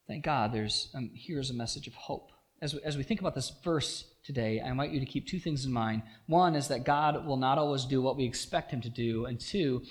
Thank 0.10 0.26
God 0.26 0.52
there's 0.52 0.90
um, 0.96 1.12
here's 1.14 1.52
a 1.52 1.54
message 1.54 1.86
of 1.86 1.94
hope. 1.94 2.32
As 2.64 2.74
we, 2.74 2.82
as 2.84 2.98
we 2.98 3.04
think 3.04 3.20
about 3.20 3.36
this 3.36 3.54
verse 3.64 4.06
today, 4.26 4.60
I 4.60 4.68
invite 4.68 4.90
you 4.90 5.00
to 5.00 5.06
keep 5.06 5.28
two 5.28 5.38
things 5.38 5.66
in 5.66 5.72
mind. 5.72 6.02
One 6.26 6.56
is 6.56 6.68
that 6.70 6.84
God 6.84 7.28
will 7.28 7.38
not 7.38 7.60
always 7.60 7.86
do 7.86 8.02
what 8.02 8.18
we 8.18 8.26
expect 8.26 8.72
him 8.72 8.82
to 8.82 8.90
do, 8.90 9.26
and 9.26 9.40
two, 9.40 9.84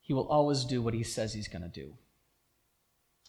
he 0.00 0.14
will 0.14 0.26
always 0.28 0.64
do 0.64 0.80
what 0.80 0.94
he 0.94 1.02
says 1.02 1.34
he's 1.34 1.48
going 1.48 1.62
to 1.62 1.68
do. 1.68 1.92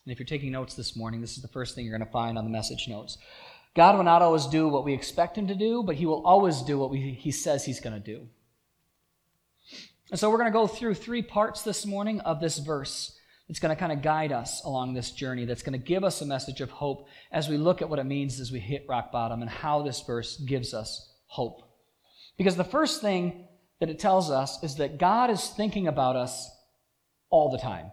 And 0.05 0.13
if 0.13 0.17
you're 0.17 0.25
taking 0.25 0.53
notes 0.53 0.75
this 0.75 0.95
morning, 0.95 1.19
this 1.19 1.35
is 1.35 1.41
the 1.41 1.49
first 1.49 1.75
thing 1.75 1.85
you're 1.85 1.97
going 1.97 2.07
to 2.07 2.11
find 2.11 2.37
on 2.37 2.45
the 2.45 2.49
message 2.49 2.87
notes. 2.87 3.17
God 3.75 3.97
will 3.97 4.05
not 4.05 4.21
always 4.21 4.45
do 4.45 4.69
what 4.69 4.85
we 4.85 4.93
expect 4.93 5.37
him 5.37 5.47
to 5.47 5.55
do, 5.55 5.83
but 5.83 5.95
he 5.95 6.05
will 6.05 6.25
always 6.25 6.61
do 6.61 6.79
what 6.79 6.89
we, 6.89 7.11
he 7.19 7.31
says 7.31 7.65
he's 7.65 7.81
going 7.81 8.01
to 8.01 8.13
do. 8.13 8.27
And 10.09 10.17
so 10.17 10.29
we're 10.29 10.37
going 10.37 10.51
to 10.51 10.57
go 10.57 10.67
through 10.67 10.93
three 10.93 11.21
parts 11.21 11.63
this 11.63 11.85
morning 11.85 12.21
of 12.21 12.39
this 12.39 12.59
verse. 12.59 13.18
It's 13.49 13.59
going 13.59 13.75
to 13.75 13.79
kind 13.79 13.91
of 13.91 14.03
guide 14.03 14.31
us 14.31 14.63
along 14.63 14.93
this 14.93 15.11
journey, 15.11 15.45
that's 15.45 15.63
going 15.63 15.79
to 15.79 15.85
give 15.85 16.03
us 16.03 16.21
a 16.21 16.25
message 16.25 16.61
of 16.61 16.69
hope 16.69 17.07
as 17.31 17.49
we 17.49 17.57
look 17.57 17.81
at 17.81 17.89
what 17.89 17.97
it 17.97 18.05
means 18.05 18.39
as 18.39 18.51
we 18.51 18.59
hit 18.59 18.85
rock 18.87 19.11
bottom 19.11 19.41
and 19.41 19.49
how 19.49 19.81
this 19.81 20.01
verse 20.01 20.37
gives 20.37 20.73
us 20.73 21.11
hope. 21.25 21.63
Because 22.37 22.55
the 22.55 22.63
first 22.63 23.01
thing 23.01 23.47
that 23.79 23.89
it 23.89 23.97
tells 23.97 24.29
us 24.29 24.63
is 24.63 24.75
that 24.75 24.99
God 24.99 25.31
is 25.31 25.47
thinking 25.47 25.87
about 25.87 26.15
us 26.15 26.49
all 27.31 27.49
the 27.49 27.57
time. 27.57 27.91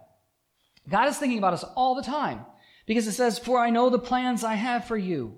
God 0.87 1.09
is 1.09 1.17
thinking 1.17 1.39
about 1.39 1.53
us 1.53 1.65
all 1.75 1.95
the 1.95 2.03
time. 2.03 2.45
Because 2.85 3.07
it 3.07 3.13
says, 3.13 3.39
For 3.39 3.59
I 3.59 3.69
know 3.69 3.89
the 3.89 3.99
plans 3.99 4.43
I 4.43 4.53
have 4.53 4.85
for 4.85 4.97
you. 4.97 5.37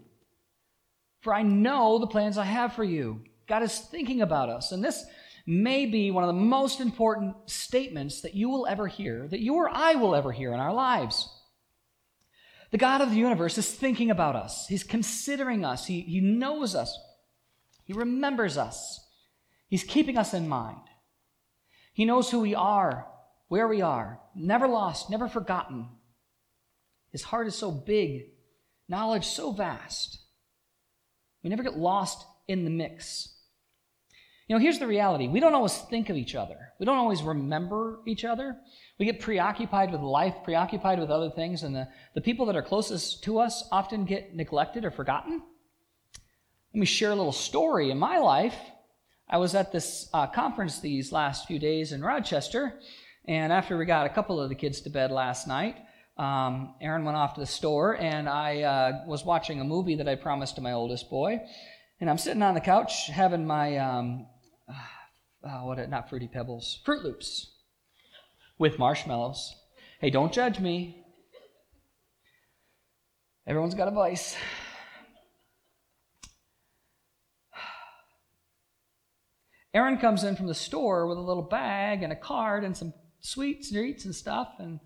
For 1.21 1.33
I 1.33 1.43
know 1.43 1.97
the 1.97 2.07
plans 2.07 2.38
I 2.38 2.45
have 2.45 2.73
for 2.73 2.83
you. 2.83 3.23
God 3.47 3.63
is 3.63 3.79
thinking 3.79 4.21
about 4.21 4.49
us. 4.49 4.71
And 4.71 4.83
this 4.83 5.05
may 5.49 5.87
be 5.87 6.11
one 6.11 6.23
of 6.23 6.27
the 6.27 6.41
most 6.41 6.79
important 6.79 7.35
statements 7.47 8.21
that 8.21 8.35
you 8.35 8.49
will 8.49 8.67
ever 8.67 8.87
hear, 8.87 9.27
that 9.27 9.39
you 9.39 9.55
or 9.55 9.67
I 9.67 9.95
will 9.95 10.13
ever 10.13 10.31
hear 10.31 10.53
in 10.53 10.59
our 10.59 10.73
lives. 10.73 11.27
The 12.69 12.77
God 12.77 13.01
of 13.01 13.09
the 13.09 13.17
universe 13.17 13.57
is 13.57 13.71
thinking 13.71 14.11
about 14.11 14.35
us. 14.35 14.67
He's 14.67 14.83
considering 14.83 15.65
us. 15.65 15.87
He, 15.87 16.01
he 16.01 16.21
knows 16.21 16.75
us. 16.75 16.95
He 17.83 17.93
remembers 17.93 18.59
us. 18.59 18.99
He's 19.67 19.83
keeping 19.83 20.17
us 20.17 20.35
in 20.35 20.47
mind. 20.47 20.77
He 21.93 22.05
knows 22.05 22.29
who 22.29 22.41
we 22.41 22.53
are, 22.53 23.07
where 23.47 23.67
we 23.67 23.81
are, 23.81 24.19
never 24.35 24.67
lost, 24.67 25.09
never 25.09 25.27
forgotten. 25.27 25.89
His 27.11 27.23
heart 27.23 27.47
is 27.47 27.55
so 27.55 27.71
big, 27.71 28.27
knowledge 28.87 29.25
so 29.25 29.51
vast. 29.51 30.19
We 31.43 31.49
never 31.49 31.63
get 31.63 31.77
lost 31.77 32.23
in 32.47 32.65
the 32.65 32.69
mix. 32.69 33.35
You 34.49 34.55
know, 34.55 34.61
here's 34.63 34.79
the 34.79 34.87
reality 34.87 35.27
we 35.27 35.39
don't 35.39 35.53
always 35.53 35.77
think 35.77 36.09
of 36.09 36.17
each 36.17 36.33
other, 36.33 36.57
we 36.79 36.85
don't 36.87 36.97
always 36.97 37.21
remember 37.21 37.99
each 38.07 38.25
other. 38.25 38.57
We 38.97 39.05
get 39.05 39.19
preoccupied 39.19 39.91
with 39.91 40.01
life, 40.01 40.33
preoccupied 40.43 40.99
with 40.99 41.11
other 41.11 41.29
things, 41.29 41.61
and 41.61 41.75
the, 41.75 41.87
the 42.15 42.21
people 42.21 42.47
that 42.47 42.55
are 42.55 42.63
closest 42.63 43.23
to 43.25 43.37
us 43.39 43.63
often 43.71 44.05
get 44.05 44.35
neglected 44.35 44.83
or 44.85 44.91
forgotten. 44.91 45.43
Let 46.73 46.79
me 46.79 46.87
share 46.87 47.11
a 47.11 47.15
little 47.15 47.31
story 47.31 47.91
in 47.91 47.99
my 47.99 48.17
life. 48.17 48.55
I 49.29 49.37
was 49.37 49.53
at 49.53 49.71
this 49.71 50.09
uh, 50.13 50.25
conference 50.25 50.79
these 50.79 51.11
last 51.11 51.45
few 51.45 51.59
days 51.59 51.91
in 51.91 52.01
Rochester, 52.01 52.73
and 53.25 53.53
after 53.53 53.77
we 53.77 53.85
got 53.85 54.07
a 54.07 54.09
couple 54.09 54.41
of 54.41 54.49
the 54.49 54.55
kids 54.55 54.81
to 54.81 54.89
bed 54.89 55.11
last 55.11 55.47
night, 55.47 55.75
um, 56.17 56.73
Aaron 56.81 57.05
went 57.05 57.17
off 57.17 57.35
to 57.35 57.39
the 57.39 57.45
store, 57.45 57.95
and 57.97 58.27
I 58.27 58.63
uh, 58.63 58.91
was 59.05 59.23
watching 59.23 59.61
a 59.61 59.63
movie 59.63 59.95
that 59.97 60.09
I 60.09 60.15
promised 60.15 60.55
to 60.55 60.61
my 60.61 60.73
oldest 60.73 61.07
boy. 61.07 61.39
And 62.01 62.09
I'm 62.09 62.17
sitting 62.17 62.41
on 62.41 62.55
the 62.55 62.61
couch 62.61 63.07
having 63.07 63.45
my, 63.45 63.77
um, 63.77 64.25
uh, 64.69 65.61
what, 65.63 65.89
not 65.89 66.09
Fruity 66.09 66.27
Pebbles, 66.27 66.79
Froot 66.85 67.03
Loops 67.03 67.55
with 68.57 68.77
marshmallows. 68.79 69.55
Hey, 69.99 70.09
don't 70.09 70.31
judge 70.33 70.59
me. 70.59 71.03
Everyone's 73.47 73.75
got 73.75 73.88
a 73.88 73.91
vice. 73.91 74.35
Aaron 79.73 79.97
comes 79.97 80.23
in 80.23 80.35
from 80.35 80.47
the 80.47 80.53
store 80.53 81.07
with 81.07 81.17
a 81.17 81.21
little 81.21 81.43
bag 81.43 82.03
and 82.03 82.13
a 82.13 82.15
card 82.15 82.63
and 82.63 82.77
some 82.77 82.93
sweets, 83.21 83.71
treats, 83.71 84.05
and 84.05 84.13
stuff, 84.15 84.49
and 84.59 84.79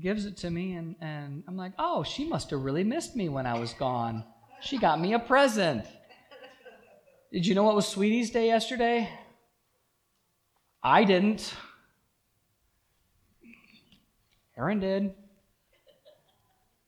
gives 0.00 0.24
it 0.24 0.36
to 0.38 0.50
me. 0.50 0.72
And, 0.74 0.96
and 1.00 1.44
I'm 1.46 1.56
like, 1.56 1.72
oh, 1.78 2.02
she 2.02 2.26
must 2.26 2.50
have 2.50 2.62
really 2.62 2.84
missed 2.84 3.16
me 3.16 3.28
when 3.28 3.46
I 3.46 3.58
was 3.58 3.72
gone. 3.74 4.24
She 4.62 4.78
got 4.78 5.00
me 5.00 5.12
a 5.14 5.18
present. 5.18 5.84
Did 7.32 7.46
you 7.46 7.54
know 7.54 7.62
what 7.62 7.74
was 7.74 7.88
Sweetest 7.88 8.34
Day 8.34 8.48
yesterday? 8.48 9.08
I 10.82 11.04
didn't. 11.04 11.54
Aaron 14.54 14.80
did. 14.80 15.14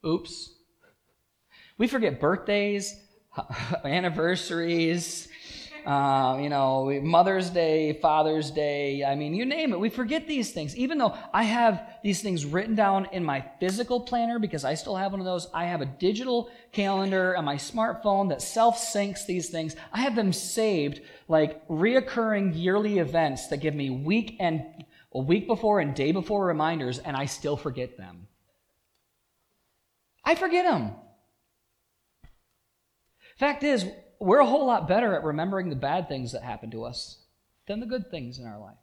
Oops. 0.06 0.52
We 1.78 1.86
forget 1.86 2.20
birthdays, 2.20 2.94
anniversaries, 3.86 5.28
uh, 5.86 6.38
you 6.40 6.48
know, 6.48 6.98
Mother's 7.02 7.50
Day, 7.50 7.92
Father's 8.00 8.50
Day. 8.50 9.04
I 9.04 9.14
mean, 9.14 9.34
you 9.34 9.44
name 9.44 9.72
it. 9.72 9.80
We 9.80 9.90
forget 9.90 10.26
these 10.26 10.50
things. 10.50 10.74
Even 10.76 10.96
though 10.96 11.14
I 11.32 11.42
have 11.42 11.98
these 12.02 12.22
things 12.22 12.46
written 12.46 12.74
down 12.74 13.06
in 13.12 13.22
my 13.22 13.44
physical 13.60 14.00
planner 14.00 14.38
because 14.38 14.64
I 14.64 14.74
still 14.74 14.96
have 14.96 15.12
one 15.12 15.20
of 15.20 15.26
those, 15.26 15.48
I 15.52 15.66
have 15.66 15.82
a 15.82 15.86
digital 15.86 16.50
calendar 16.72 17.36
on 17.36 17.44
my 17.44 17.56
smartphone 17.56 18.30
that 18.30 18.40
self 18.40 18.78
syncs 18.78 19.26
these 19.26 19.50
things. 19.50 19.76
I 19.92 20.00
have 20.00 20.16
them 20.16 20.32
saved 20.32 21.02
like 21.28 21.66
reoccurring 21.68 22.52
yearly 22.54 22.98
events 22.98 23.48
that 23.48 23.58
give 23.58 23.74
me 23.74 23.90
week 23.90 24.36
and 24.40 24.64
a 25.12 25.20
week 25.20 25.46
before 25.46 25.80
and 25.80 25.94
day 25.94 26.12
before 26.12 26.46
reminders, 26.46 26.98
and 26.98 27.16
I 27.16 27.26
still 27.26 27.56
forget 27.56 27.96
them. 27.96 28.26
I 30.24 30.34
forget 30.34 30.64
them. 30.64 30.92
Fact 33.36 33.62
is, 33.62 33.86
we're 34.24 34.40
a 34.40 34.46
whole 34.46 34.66
lot 34.66 34.88
better 34.88 35.14
at 35.14 35.22
remembering 35.22 35.68
the 35.68 35.76
bad 35.76 36.08
things 36.08 36.32
that 36.32 36.42
happen 36.42 36.70
to 36.70 36.84
us 36.84 37.18
than 37.66 37.80
the 37.80 37.86
good 37.86 38.10
things 38.10 38.38
in 38.38 38.46
our 38.46 38.58
life. 38.58 38.76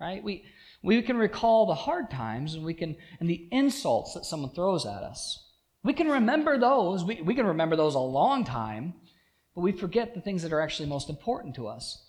Right? 0.00 0.22
We, 0.22 0.44
we 0.82 1.00
can 1.02 1.16
recall 1.16 1.66
the 1.66 1.74
hard 1.74 2.10
times 2.10 2.54
and 2.54 2.64
we 2.64 2.74
can 2.74 2.96
and 3.20 3.30
the 3.30 3.48
insults 3.52 4.14
that 4.14 4.24
someone 4.24 4.50
throws 4.50 4.84
at 4.84 5.04
us. 5.04 5.46
We 5.84 5.92
can 5.92 6.08
remember 6.08 6.58
those. 6.58 7.04
We, 7.04 7.22
we 7.22 7.34
can 7.34 7.46
remember 7.46 7.76
those 7.76 7.94
a 7.94 8.00
long 8.00 8.44
time, 8.44 8.94
but 9.54 9.60
we 9.60 9.72
forget 9.72 10.14
the 10.14 10.20
things 10.20 10.42
that 10.42 10.52
are 10.52 10.60
actually 10.60 10.88
most 10.88 11.08
important 11.08 11.54
to 11.56 11.68
us. 11.68 12.04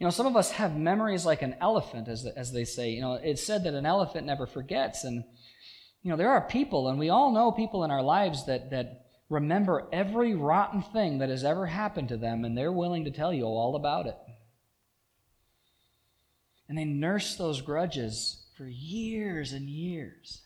You 0.00 0.06
know, 0.06 0.10
some 0.10 0.26
of 0.26 0.36
us 0.36 0.50
have 0.50 0.76
memories 0.76 1.24
like 1.24 1.42
an 1.42 1.56
elephant, 1.60 2.08
as, 2.08 2.26
as 2.26 2.52
they 2.52 2.64
say. 2.64 2.90
You 2.90 3.00
know, 3.00 3.14
it's 3.14 3.42
said 3.42 3.64
that 3.64 3.74
an 3.74 3.86
elephant 3.86 4.26
never 4.26 4.46
forgets. 4.46 5.04
And, 5.04 5.24
you 6.02 6.10
know, 6.10 6.16
there 6.16 6.30
are 6.30 6.42
people, 6.42 6.88
and 6.88 6.98
we 6.98 7.10
all 7.10 7.32
know 7.32 7.50
people 7.50 7.84
in 7.84 7.90
our 7.90 8.02
lives 8.02 8.46
that, 8.46 8.70
that 8.70 9.05
remember 9.28 9.88
every 9.92 10.34
rotten 10.34 10.82
thing 10.82 11.18
that 11.18 11.28
has 11.28 11.44
ever 11.44 11.66
happened 11.66 12.08
to 12.08 12.16
them, 12.16 12.44
and 12.44 12.56
they're 12.56 12.72
willing 12.72 13.04
to 13.04 13.10
tell 13.10 13.32
you 13.32 13.44
all 13.44 13.76
about 13.76 14.06
it. 14.06 14.16
And 16.68 16.76
they 16.76 16.84
nurse 16.84 17.36
those 17.36 17.60
grudges 17.60 18.46
for 18.56 18.66
years 18.66 19.52
and 19.52 19.68
years. 19.68 20.42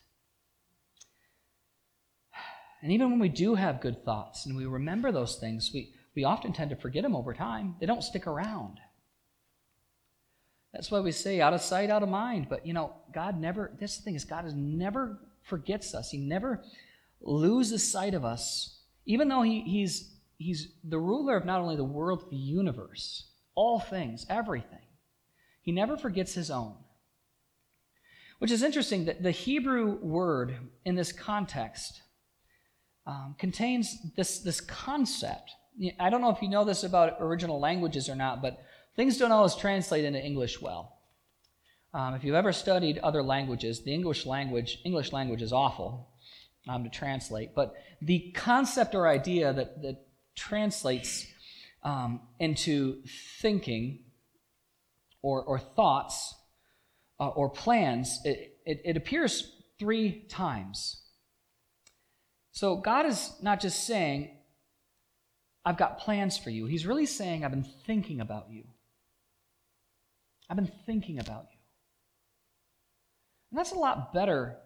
And 2.83 2.93
even 2.93 3.11
when 3.11 3.21
we 3.21 3.29
do 3.29 3.55
have 3.55 3.81
good 3.81 4.05
thoughts 4.05 4.47
and 4.47 4.57
we 4.57 4.67
remember 4.67 5.13
those 5.13 5.37
things, 5.37 5.71
we, 5.73 5.93
we 6.15 6.25
often 6.25 6.53
tend 6.53 6.71
to 6.71 6.77
forget 6.77 7.03
them 7.03 7.15
over 7.15 7.35
time. 7.35 7.77
They 7.79 7.87
don't 7.87 8.03
stick 8.03 8.27
around. 8.27 8.81
That's 10.73 10.91
why 10.91 11.01
we 11.01 11.13
say 11.13 11.41
out 11.41 11.53
of 11.53 11.61
sight, 11.61 11.91
out 11.91 12.03
of 12.03 12.09
mind. 12.09 12.47
But 12.49 12.67
you 12.67 12.73
know, 12.73 12.95
God 13.13 13.39
never, 13.39 13.73
this 13.79 13.99
thing 13.99 14.15
is, 14.15 14.25
God 14.25 14.47
is 14.47 14.55
never 14.55 15.19
forgets 15.43 15.95
us. 15.95 16.11
He 16.11 16.19
never 16.19 16.63
loses 17.21 17.91
sight 17.91 18.15
of 18.15 18.25
us, 18.25 18.81
even 19.07 19.29
though 19.29 19.43
he, 19.43 19.61
he's, 19.61 20.15
he's 20.39 20.73
the 20.85 20.99
ruler 20.99 21.37
of 21.37 21.45
not 21.45 21.61
only 21.61 21.77
the 21.77 21.85
world, 21.85 22.31
the 22.31 22.37
universe, 22.37 23.31
all 23.55 23.81
things, 23.81 24.27
everything. 24.29 24.79
He 25.63 25.73
never 25.73 25.97
forgets 25.97 26.35
his 26.35 26.51
own. 26.51 26.75
Which 28.39 28.51
is 28.51 28.63
interesting 28.63 29.05
that 29.05 29.23
the 29.23 29.31
Hebrew 29.31 29.99
word 30.01 30.57
in 30.87 30.95
this 30.95 31.13
context 31.13 32.01
um, 33.07 33.35
contains 33.39 33.99
this, 34.17 34.39
this 34.39 34.63
concept. 34.63 35.51
I 35.99 36.09
don't 36.09 36.23
know 36.23 36.31
if 36.31 36.41
you 36.41 36.49
know 36.49 36.65
this 36.65 36.85
about 36.85 37.19
original 37.21 37.61
languages 37.61 38.09
or 38.09 38.15
not, 38.15 38.41
but 38.41 38.63
things 38.97 39.19
don't 39.19 39.33
always 39.33 39.55
translate 39.55 40.05
into 40.05 40.25
English 40.25 40.61
well. 40.61 40.97
Um, 41.93 42.15
if 42.15 42.25
you've 42.25 42.35
ever 42.35 42.53
studied 42.53 42.99
other 42.99 43.23
languages, 43.23 43.83
the 43.83 43.93
English 43.93 44.25
language, 44.25 44.79
English 44.85 45.13
language 45.13 45.43
is 45.43 45.53
awful 45.53 46.09
um, 46.69 46.85
to 46.85 46.91
translate. 46.91 47.55
But 47.55 47.75
the 48.03 48.33
concept 48.35 48.95
or 48.95 49.09
idea 49.09 49.53
that, 49.53 49.83
that 49.83 50.07
translates 50.37 51.27
um, 51.83 52.21
into 52.39 53.03
thinking 53.41 54.01
or, 55.23 55.43
or 55.43 55.59
thoughts 55.59 56.35
uh, 57.19 57.29
or 57.29 57.51
plans, 57.51 58.21
it, 58.25 58.59
it, 58.65 58.83
it 58.85 58.97
appears 58.97 59.53
three 59.79 60.25
times. 60.29 61.03
So 62.53 62.77
God 62.77 63.07
is 63.07 63.33
not 63.43 63.61
just 63.61 63.87
saying, 63.87 64.37
I've 65.65 65.77
got 65.77 65.99
plans 65.99 66.39
for 66.39 66.51
you. 66.51 66.67
He's 66.67 66.87
really 66.87 67.07
saying, 67.07 67.45
I've 67.45 67.51
been 67.51 67.69
thinking 67.87 68.21
about 68.21 68.47
you. 68.51 68.65
I've 70.49 70.57
been 70.57 70.73
thinking 70.87 71.19
about 71.19 71.47
you. 71.53 71.59
And 73.51 73.59
that's 73.59 73.73
a 73.73 73.79
lot 73.79 74.13
better 74.13 74.57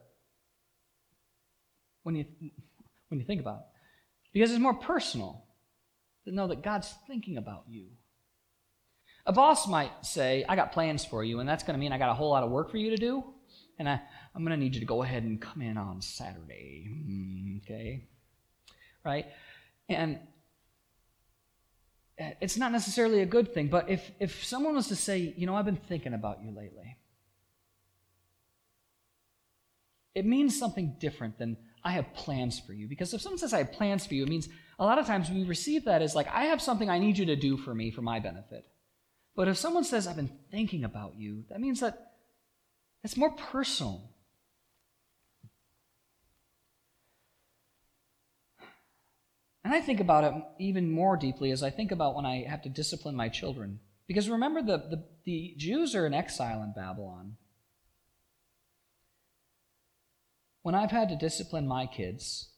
when 2.04 2.14
you, 2.14 2.24
when 3.08 3.18
you 3.18 3.26
think 3.26 3.40
about 3.40 3.56
it. 3.56 3.66
Because 4.32 4.50
it's 4.50 4.60
more 4.60 4.74
personal 4.74 5.44
to 6.24 6.32
know 6.32 6.46
that 6.46 6.62
God's 6.62 6.94
thinking 7.06 7.36
about 7.36 7.64
you. 7.68 7.88
A 9.26 9.32
boss 9.32 9.66
might 9.66 9.90
say, 10.02 10.44
I 10.48 10.54
got 10.54 10.72
plans 10.72 11.04
for 11.04 11.24
you, 11.24 11.40
and 11.40 11.48
that's 11.48 11.64
going 11.64 11.74
to 11.74 11.80
mean 11.80 11.92
I 11.92 11.98
got 11.98 12.10
a 12.10 12.14
whole 12.14 12.30
lot 12.30 12.42
of 12.42 12.50
work 12.50 12.70
for 12.70 12.76
you 12.76 12.90
to 12.90 12.96
do, 12.96 13.24
and 13.78 13.88
I, 13.88 14.00
I'm 14.34 14.44
going 14.44 14.56
to 14.58 14.62
need 14.62 14.74
you 14.74 14.80
to 14.80 14.86
go 14.86 15.02
ahead 15.02 15.22
and 15.22 15.40
come 15.40 15.62
in 15.62 15.76
on 15.76 16.02
Saturday. 16.02 16.88
Mm, 16.88 17.62
okay? 17.62 18.04
Right? 19.04 19.26
And 19.88 20.18
it's 22.18 22.56
not 22.56 22.70
necessarily 22.70 23.20
a 23.20 23.26
good 23.26 23.52
thing, 23.52 23.68
but 23.68 23.88
if, 23.88 24.10
if 24.20 24.44
someone 24.44 24.74
was 24.74 24.88
to 24.88 24.96
say, 24.96 25.34
you 25.36 25.46
know, 25.46 25.56
I've 25.56 25.64
been 25.64 25.76
thinking 25.76 26.14
about 26.14 26.42
you 26.42 26.50
lately, 26.50 26.96
it 30.14 30.24
means 30.24 30.58
something 30.58 30.96
different 30.98 31.38
than 31.38 31.56
I 31.84 31.92
have 31.92 32.14
plans 32.14 32.58
for 32.58 32.72
you. 32.72 32.88
Because 32.88 33.12
if 33.12 33.20
someone 33.20 33.38
says 33.38 33.52
I 33.52 33.58
have 33.58 33.72
plans 33.72 34.06
for 34.06 34.14
you, 34.14 34.22
it 34.22 34.28
means 34.28 34.48
a 34.78 34.84
lot 34.84 34.98
of 34.98 35.06
times 35.06 35.30
we 35.30 35.44
receive 35.44 35.84
that 35.84 36.02
as 36.02 36.14
like, 36.14 36.28
I 36.28 36.46
have 36.46 36.62
something 36.62 36.88
I 36.88 36.98
need 36.98 37.18
you 37.18 37.26
to 37.26 37.36
do 37.36 37.56
for 37.56 37.74
me 37.74 37.90
for 37.90 38.02
my 38.02 38.20
benefit. 38.20 38.64
But 39.36 39.48
if 39.48 39.56
someone 39.56 39.84
says, 39.84 40.06
I've 40.06 40.16
been 40.16 40.38
thinking 40.50 40.84
about 40.84 41.16
you, 41.16 41.44
that 41.50 41.60
means 41.60 41.80
that 41.80 42.12
it's 43.02 43.16
more 43.16 43.32
personal. 43.32 44.10
And 49.64 49.74
I 49.74 49.80
think 49.80 50.00
about 50.00 50.24
it 50.24 50.34
even 50.58 50.90
more 50.90 51.16
deeply 51.16 51.50
as 51.50 51.62
I 51.62 51.70
think 51.70 51.90
about 51.90 52.14
when 52.14 52.26
I 52.26 52.44
have 52.44 52.62
to 52.62 52.68
discipline 52.68 53.16
my 53.16 53.28
children. 53.28 53.80
Because 54.06 54.28
remember, 54.28 54.62
the, 54.62 54.78
the, 54.78 55.04
the 55.24 55.54
Jews 55.56 55.94
are 55.94 56.06
in 56.06 56.14
exile 56.14 56.62
in 56.62 56.72
Babylon. 56.76 57.36
When 60.64 60.74
I've 60.74 60.90
had 60.90 61.10
to 61.10 61.16
discipline 61.16 61.68
my 61.68 61.84
kids, 61.84 62.48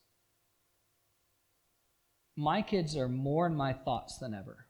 my 2.37 2.63
kids 2.63 2.97
are 2.97 3.09
more 3.09 3.49
in 3.49 3.57
my 3.57 3.73
thoughts 3.73 4.19
than 4.19 4.33
ever. 4.33 4.69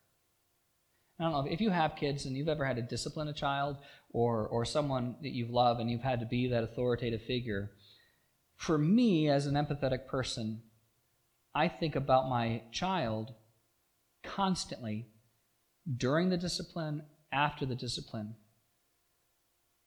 I 1.20 1.24
don't 1.24 1.32
know 1.32 1.52
if 1.52 1.60
you 1.60 1.68
have 1.68 1.96
kids 1.96 2.24
and 2.24 2.34
you've 2.34 2.48
ever 2.48 2.64
had 2.64 2.76
to 2.76 2.82
discipline 2.82 3.28
a 3.28 3.34
child 3.34 3.76
or, 4.10 4.48
or 4.48 4.64
someone 4.64 5.16
that 5.20 5.34
you've 5.34 5.50
loved 5.50 5.82
and 5.82 5.90
you've 5.90 6.00
had 6.00 6.20
to 6.20 6.26
be 6.26 6.48
that 6.48 6.64
authoritative 6.64 7.24
figure. 7.24 7.72
For 8.56 8.78
me, 8.78 9.28
as 9.28 9.44
an 9.44 9.54
empathetic 9.54 10.06
person, 10.06 10.62
I 11.54 11.68
think 11.68 11.94
about 11.94 12.30
my 12.30 12.62
child 12.72 13.34
constantly 14.24 15.08
during 15.94 16.30
the 16.30 16.38
discipline, 16.38 17.02
after 17.30 17.66
the 17.66 17.76
discipline. 17.76 18.36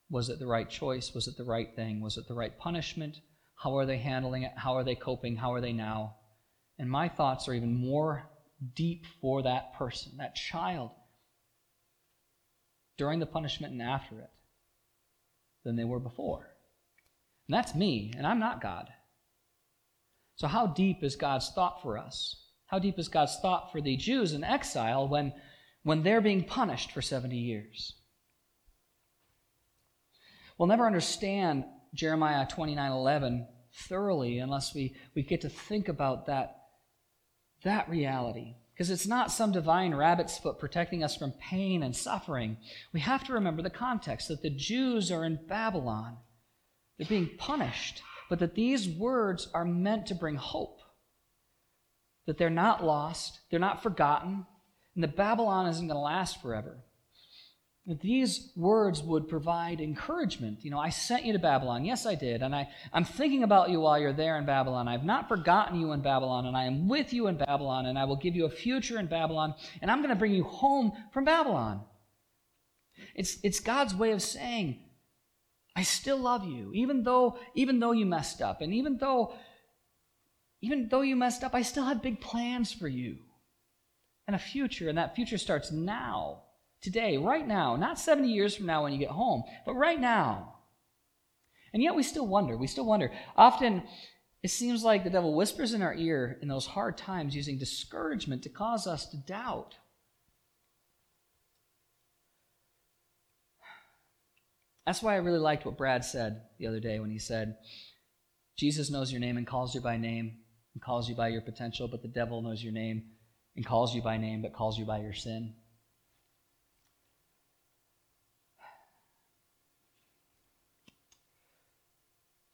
Was 0.08 0.30
it 0.30 0.38
the 0.38 0.46
right 0.46 0.70
choice? 0.70 1.16
Was 1.16 1.28
it 1.28 1.36
the 1.36 1.44
right 1.46 1.76
thing? 1.76 2.00
Was 2.00 2.16
it 2.16 2.28
the 2.28 2.36
right 2.36 2.56
punishment? 2.56 3.22
How 3.60 3.76
are 3.76 3.86
they 3.86 3.98
handling 3.98 4.44
it? 4.44 4.54
How 4.56 4.78
are 4.78 4.86
they 4.86 4.96
coping? 4.96 5.36
How 5.36 5.54
are 5.54 5.60
they 5.60 5.74
now? 5.74 6.16
And 6.78 6.90
my 6.90 7.10
thoughts 7.10 7.50
are 7.50 7.54
even 7.54 7.76
more 7.76 8.24
deep 8.74 9.06
for 9.20 9.44
that 9.44 9.74
person, 9.74 10.14
that 10.18 10.36
child, 10.36 10.92
during 12.98 13.20
the 13.20 13.26
punishment 13.26 13.74
and 13.74 13.82
after 13.82 14.18
it 14.20 14.30
than 15.66 15.76
they 15.76 15.84
were 15.84 16.00
before. 16.00 16.48
And 17.50 17.58
that's 17.58 17.76
me, 17.76 18.14
and 18.16 18.26
I'm 18.26 18.40
not 18.40 18.62
God. 18.62 18.88
So, 20.36 20.48
how 20.48 20.68
deep 20.68 21.04
is 21.04 21.18
God's 21.18 21.52
thought 21.54 21.82
for 21.82 21.98
us? 21.98 22.42
How 22.68 22.80
deep 22.80 22.98
is 22.98 23.10
God's 23.10 23.38
thought 23.42 23.74
for 23.74 23.82
the 23.82 23.98
Jews 23.98 24.32
in 24.32 24.46
exile 24.46 25.06
when, 25.06 25.34
when 25.84 26.04
they're 26.04 26.22
being 26.22 26.46
punished 26.46 26.94
for 26.94 27.02
70 27.02 27.36
years? 27.36 27.96
We'll 30.58 30.70
never 30.70 30.86
understand 30.86 31.66
Jeremiah 31.94 32.48
29 32.48 32.92
11 32.92 33.48
thoroughly 33.88 34.40
unless 34.40 34.74
we, 34.74 34.96
we 35.16 35.24
get 35.24 35.42
to 35.42 35.50
think 35.50 35.88
about 35.88 36.26
that, 36.26 36.58
that 37.64 37.90
reality. 37.90 38.56
Because 38.74 38.90
it's 38.90 39.08
not 39.08 39.32
some 39.32 39.52
divine 39.52 39.94
rabbit's 39.94 40.38
foot 40.38 40.58
protecting 40.58 41.04
us 41.04 41.16
from 41.16 41.34
pain 41.34 41.84
and 41.84 41.96
suffering. 41.96 42.58
We 42.94 43.02
have 43.02 43.26
to 43.26 43.34
remember 43.34 43.62
the 43.62 43.70
context 43.70 44.30
that 44.30 44.42
the 44.42 44.50
Jews 44.50 45.12
are 45.12 45.26
in 45.26 45.40
Babylon. 45.48 46.18
They're 46.98 47.08
being 47.08 47.32
punished 47.38 48.02
but 48.30 48.40
that 48.40 48.56
these 48.56 48.88
words 48.88 49.50
are 49.54 49.66
meant 49.66 50.06
to 50.06 50.16
bring 50.16 50.36
hope. 50.36 50.80
That 52.28 52.38
they're 52.38 52.52
not 52.52 52.84
lost, 52.84 53.40
they're 53.50 53.60
not 53.60 53.82
forgotten, 53.82 54.46
and 54.94 55.04
that 55.04 55.18
Babylon 55.18 55.68
isn't 55.68 55.88
going 55.88 55.98
to 55.98 56.02
last 56.02 56.42
forever. 56.42 56.78
That 57.90 58.02
these 58.02 58.52
words 58.56 59.02
would 59.02 59.28
provide 59.28 59.82
encouragement. 59.82 60.64
You 60.64 60.70
know, 60.70 60.78
I 60.78 60.90
sent 60.90 61.26
you 61.26 61.34
to 61.34 61.40
Babylon. 61.40 61.86
Yes, 61.86 62.06
I 62.06 62.14
did. 62.14 62.44
And 62.44 62.56
I, 62.56 62.70
I'm 62.94 63.04
thinking 63.04 63.42
about 63.42 63.72
you 63.72 63.80
while 63.80 63.98
you're 63.98 64.14
there 64.14 64.38
in 64.38 64.46
Babylon. 64.46 64.88
I've 64.88 65.04
not 65.04 65.28
forgotten 65.28 65.80
you 65.80 65.92
in 65.94 66.02
Babylon, 66.02 66.46
and 66.46 66.56
I 66.56 66.66
am 66.66 66.88
with 66.88 67.14
you 67.14 67.26
in 67.26 67.38
Babylon, 67.38 67.88
and 67.88 67.98
I 67.98 68.06
will 68.06 68.16
give 68.16 68.36
you 68.36 68.46
a 68.46 68.50
future 68.52 69.00
in 69.00 69.08
Babylon, 69.08 69.56
and 69.82 69.90
I'm 69.90 70.02
going 70.02 70.12
to 70.12 70.16
bring 70.16 70.34
you 70.34 70.44
home 70.44 70.92
from 71.12 71.26
Babylon. 71.26 71.82
It's, 73.16 73.40
it's 73.42 73.60
God's 73.60 73.96
way 73.96 74.12
of 74.12 74.22
saying, 74.22 74.80
I 75.76 75.82
still 75.82 76.20
love 76.20 76.46
you, 76.46 76.72
even 76.76 77.02
though, 77.02 77.40
even 77.56 77.80
though 77.80 77.94
you 77.94 78.06
messed 78.06 78.40
up. 78.40 78.62
And 78.62 78.72
even 78.72 78.98
though, 78.98 79.34
even 80.62 80.90
though 80.90 81.02
you 81.02 81.16
messed 81.16 81.44
up, 81.44 81.56
I 81.56 81.64
still 81.64 81.86
have 81.86 82.04
big 82.04 82.22
plans 82.22 82.72
for 82.72 82.88
you 82.88 83.18
and 84.28 84.36
a 84.36 84.40
future. 84.40 84.90
And 84.90 85.00
that 85.00 85.16
future 85.16 85.40
starts 85.40 85.72
now, 85.72 86.44
today, 86.82 87.18
right 87.18 87.48
now, 87.48 87.76
not 87.76 88.00
70 88.00 88.28
years 88.30 88.56
from 88.56 88.66
now 88.66 88.84
when 88.84 88.94
you 88.94 89.00
get 89.00 89.10
home, 89.10 89.44
but 89.66 89.74
right 89.76 90.00
now. 90.00 90.56
And 91.74 91.84
yet 91.84 91.96
we 91.96 92.04
still 92.04 92.28
wonder. 92.28 92.58
We 92.58 92.68
still 92.68 92.86
wonder. 92.86 93.12
Often 93.36 93.84
it 94.42 94.50
seems 94.50 94.84
like 94.84 95.04
the 95.04 95.10
devil 95.10 95.36
whispers 95.36 95.74
in 95.74 95.82
our 95.82 95.94
ear 95.94 96.40
in 96.42 96.48
those 96.48 96.66
hard 96.66 96.98
times 96.98 97.36
using 97.36 97.60
discouragement 97.60 98.44
to 98.44 98.50
cause 98.50 98.88
us 98.88 99.06
to 99.08 99.18
doubt 99.18 99.76
That's 104.90 105.04
why 105.04 105.14
I 105.14 105.18
really 105.18 105.38
liked 105.38 105.68
what 105.68 105.78
Brad 105.78 106.04
said 106.04 106.42
the 106.58 106.66
other 106.66 106.80
day 106.80 107.00
when 107.00 107.12
he 107.12 107.20
said, 107.20 107.58
Jesus 108.58 108.90
knows 108.90 109.12
your 109.12 109.22
name 109.22 109.38
and 109.38 109.46
calls 109.46 109.76
you 109.76 109.82
by 109.82 109.98
name 109.98 110.40
and 110.74 110.82
calls 110.82 111.08
you 111.08 111.14
by 111.14 111.28
your 111.28 111.42
potential, 111.42 111.88
but 111.88 112.02
the 112.02 112.08
devil 112.08 112.42
knows 112.42 112.64
your 112.64 112.74
name 112.74 113.04
and 113.56 113.64
calls 113.64 113.94
you 113.94 114.02
by 114.02 114.18
name 114.18 114.42
but 114.42 114.52
calls 114.52 114.80
you 114.80 114.86
by 114.86 114.98
your 114.98 115.14
sin. 115.14 115.54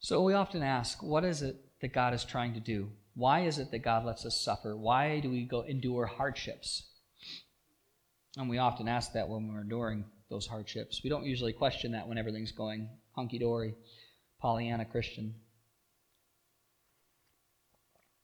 So 0.06 0.22
we 0.22 0.36
often 0.36 0.62
ask, 0.62 1.02
what 1.02 1.26
is 1.26 1.42
it 1.42 1.56
that 1.82 1.92
God 1.92 2.14
is 2.14 2.24
trying 2.24 2.54
to 2.54 2.60
do? 2.60 2.92
Why 3.16 3.46
is 3.46 3.58
it 3.58 3.72
that 3.72 3.80
God 3.80 4.06
lets 4.06 4.24
us 4.24 4.40
suffer? 4.40 4.78
Why 4.78 5.20
do 5.20 5.32
we 5.32 5.46
go 5.46 5.62
endure 5.62 6.06
hardships? 6.06 6.84
And 8.38 8.48
we 8.48 8.60
often 8.60 8.88
ask 8.88 9.14
that 9.14 9.28
when 9.28 9.48
we're 9.48 9.62
enduring 9.62 10.06
those 10.30 10.46
hardships. 10.46 11.02
We 11.04 11.10
don't 11.10 11.26
usually 11.26 11.54
question 11.54 11.94
that 11.94 12.08
when 12.08 12.20
everything's 12.20 12.52
going 12.52 12.88
hunky 13.16 13.40
dory, 13.40 13.74
Pollyanna 14.40 14.86
Christian. 14.86 15.34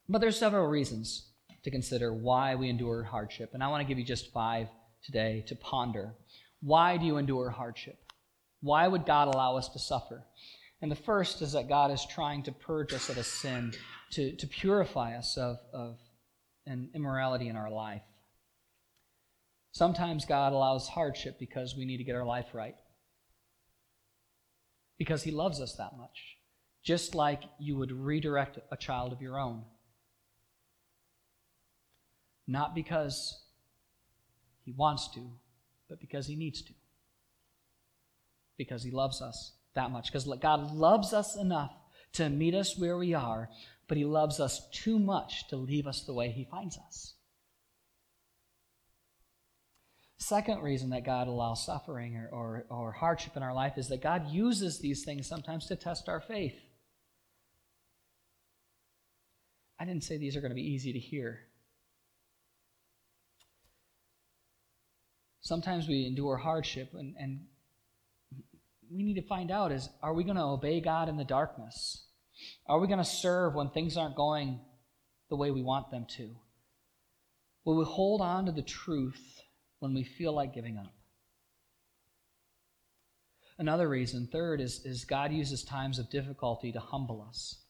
But 0.08 0.20
there's 0.20 0.38
several 0.38 0.68
reasons 0.68 1.32
to 1.64 1.72
consider 1.72 2.14
why 2.14 2.54
we 2.54 2.68
endure 2.68 3.02
hardship, 3.02 3.54
and 3.54 3.64
I 3.64 3.66
want 3.66 3.82
to 3.82 3.88
give 3.88 3.98
you 3.98 4.04
just 4.04 4.32
five 4.32 4.68
today 5.04 5.44
to 5.48 5.56
ponder. 5.56 6.14
Why 6.60 6.96
do 6.96 7.06
you 7.06 7.16
endure 7.16 7.50
hardship? 7.50 7.98
Why 8.60 8.86
would 8.86 9.04
God 9.04 9.34
allow 9.34 9.56
us 9.56 9.68
to 9.70 9.80
suffer? 9.80 10.22
And 10.82 10.90
the 10.90 10.96
first 10.96 11.40
is 11.42 11.52
that 11.52 11.68
God 11.68 11.92
is 11.92 12.04
trying 12.04 12.42
to 12.42 12.52
purge 12.52 12.92
us 12.92 13.08
of 13.08 13.16
a 13.16 13.22
sin, 13.22 13.72
to, 14.10 14.34
to 14.34 14.46
purify 14.48 15.16
us 15.16 15.38
of, 15.38 15.58
of 15.72 15.96
an 16.66 16.90
immorality 16.92 17.48
in 17.48 17.56
our 17.56 17.70
life. 17.70 18.02
Sometimes 19.70 20.24
God 20.24 20.52
allows 20.52 20.88
hardship 20.88 21.38
because 21.38 21.76
we 21.76 21.84
need 21.84 21.98
to 21.98 22.04
get 22.04 22.16
our 22.16 22.26
life 22.26 22.46
right. 22.52 22.74
Because 24.98 25.22
He 25.22 25.30
loves 25.30 25.60
us 25.60 25.76
that 25.76 25.96
much. 25.96 26.36
Just 26.82 27.14
like 27.14 27.44
you 27.60 27.76
would 27.76 27.92
redirect 27.92 28.58
a 28.72 28.76
child 28.76 29.12
of 29.12 29.22
your 29.22 29.38
own. 29.38 29.62
Not 32.48 32.74
because 32.74 33.40
He 34.64 34.72
wants 34.72 35.08
to, 35.14 35.20
but 35.88 36.00
because 36.00 36.26
He 36.26 36.34
needs 36.34 36.60
to. 36.62 36.72
Because 38.58 38.82
He 38.82 38.90
loves 38.90 39.22
us 39.22 39.52
that 39.74 39.90
much. 39.90 40.06
Because 40.06 40.28
God 40.40 40.72
loves 40.72 41.12
us 41.12 41.36
enough 41.36 41.72
to 42.14 42.28
meet 42.28 42.54
us 42.54 42.78
where 42.78 42.96
we 42.96 43.14
are, 43.14 43.48
but 43.88 43.96
He 43.96 44.04
loves 44.04 44.40
us 44.40 44.68
too 44.70 44.98
much 44.98 45.48
to 45.48 45.56
leave 45.56 45.86
us 45.86 46.02
the 46.02 46.14
way 46.14 46.30
He 46.30 46.44
finds 46.44 46.78
us. 46.78 47.14
Second 50.18 50.62
reason 50.62 50.90
that 50.90 51.04
God 51.04 51.26
allows 51.26 51.66
suffering 51.66 52.16
or, 52.16 52.28
or, 52.32 52.66
or, 52.70 52.92
hardship 52.92 53.36
in 53.36 53.42
our 53.42 53.52
life 53.52 53.76
is 53.76 53.88
that 53.88 54.00
God 54.00 54.28
uses 54.30 54.78
these 54.78 55.04
things 55.04 55.26
sometimes 55.26 55.66
to 55.66 55.74
test 55.74 56.08
our 56.08 56.20
faith. 56.20 56.54
I 59.80 59.84
didn't 59.84 60.04
say 60.04 60.16
these 60.16 60.36
are 60.36 60.40
going 60.40 60.52
to 60.52 60.56
be 60.56 60.62
easy 60.62 60.92
to 60.92 60.98
hear. 61.00 61.40
Sometimes 65.40 65.88
we 65.88 66.06
endure 66.06 66.36
hardship, 66.36 66.90
and, 66.94 67.16
and 67.18 67.40
we 68.94 69.02
need 69.02 69.14
to 69.14 69.26
find 69.26 69.50
out 69.50 69.72
is 69.72 69.88
are 70.02 70.14
we 70.14 70.24
going 70.24 70.36
to 70.36 70.42
obey 70.42 70.80
God 70.80 71.08
in 71.08 71.16
the 71.16 71.24
darkness? 71.24 72.04
Are 72.66 72.78
we 72.78 72.86
going 72.86 72.98
to 72.98 73.04
serve 73.04 73.54
when 73.54 73.70
things 73.70 73.96
aren't 73.96 74.16
going 74.16 74.60
the 75.30 75.36
way 75.36 75.50
we 75.50 75.62
want 75.62 75.90
them 75.90 76.06
to? 76.16 76.36
Will 77.64 77.76
we 77.76 77.84
hold 77.84 78.20
on 78.20 78.46
to 78.46 78.52
the 78.52 78.62
truth 78.62 79.42
when 79.82 79.94
we 79.94 80.04
feel 80.04 80.32
like 80.32 80.54
giving 80.54 80.78
up. 80.78 80.94
Another 83.58 83.88
reason, 83.88 84.28
third, 84.30 84.60
is, 84.60 84.80
is 84.84 85.04
God 85.04 85.32
uses 85.32 85.64
times 85.64 85.98
of 85.98 86.08
difficulty 86.08 86.70
to 86.70 86.78
humble 86.78 87.26
us. 87.28 87.64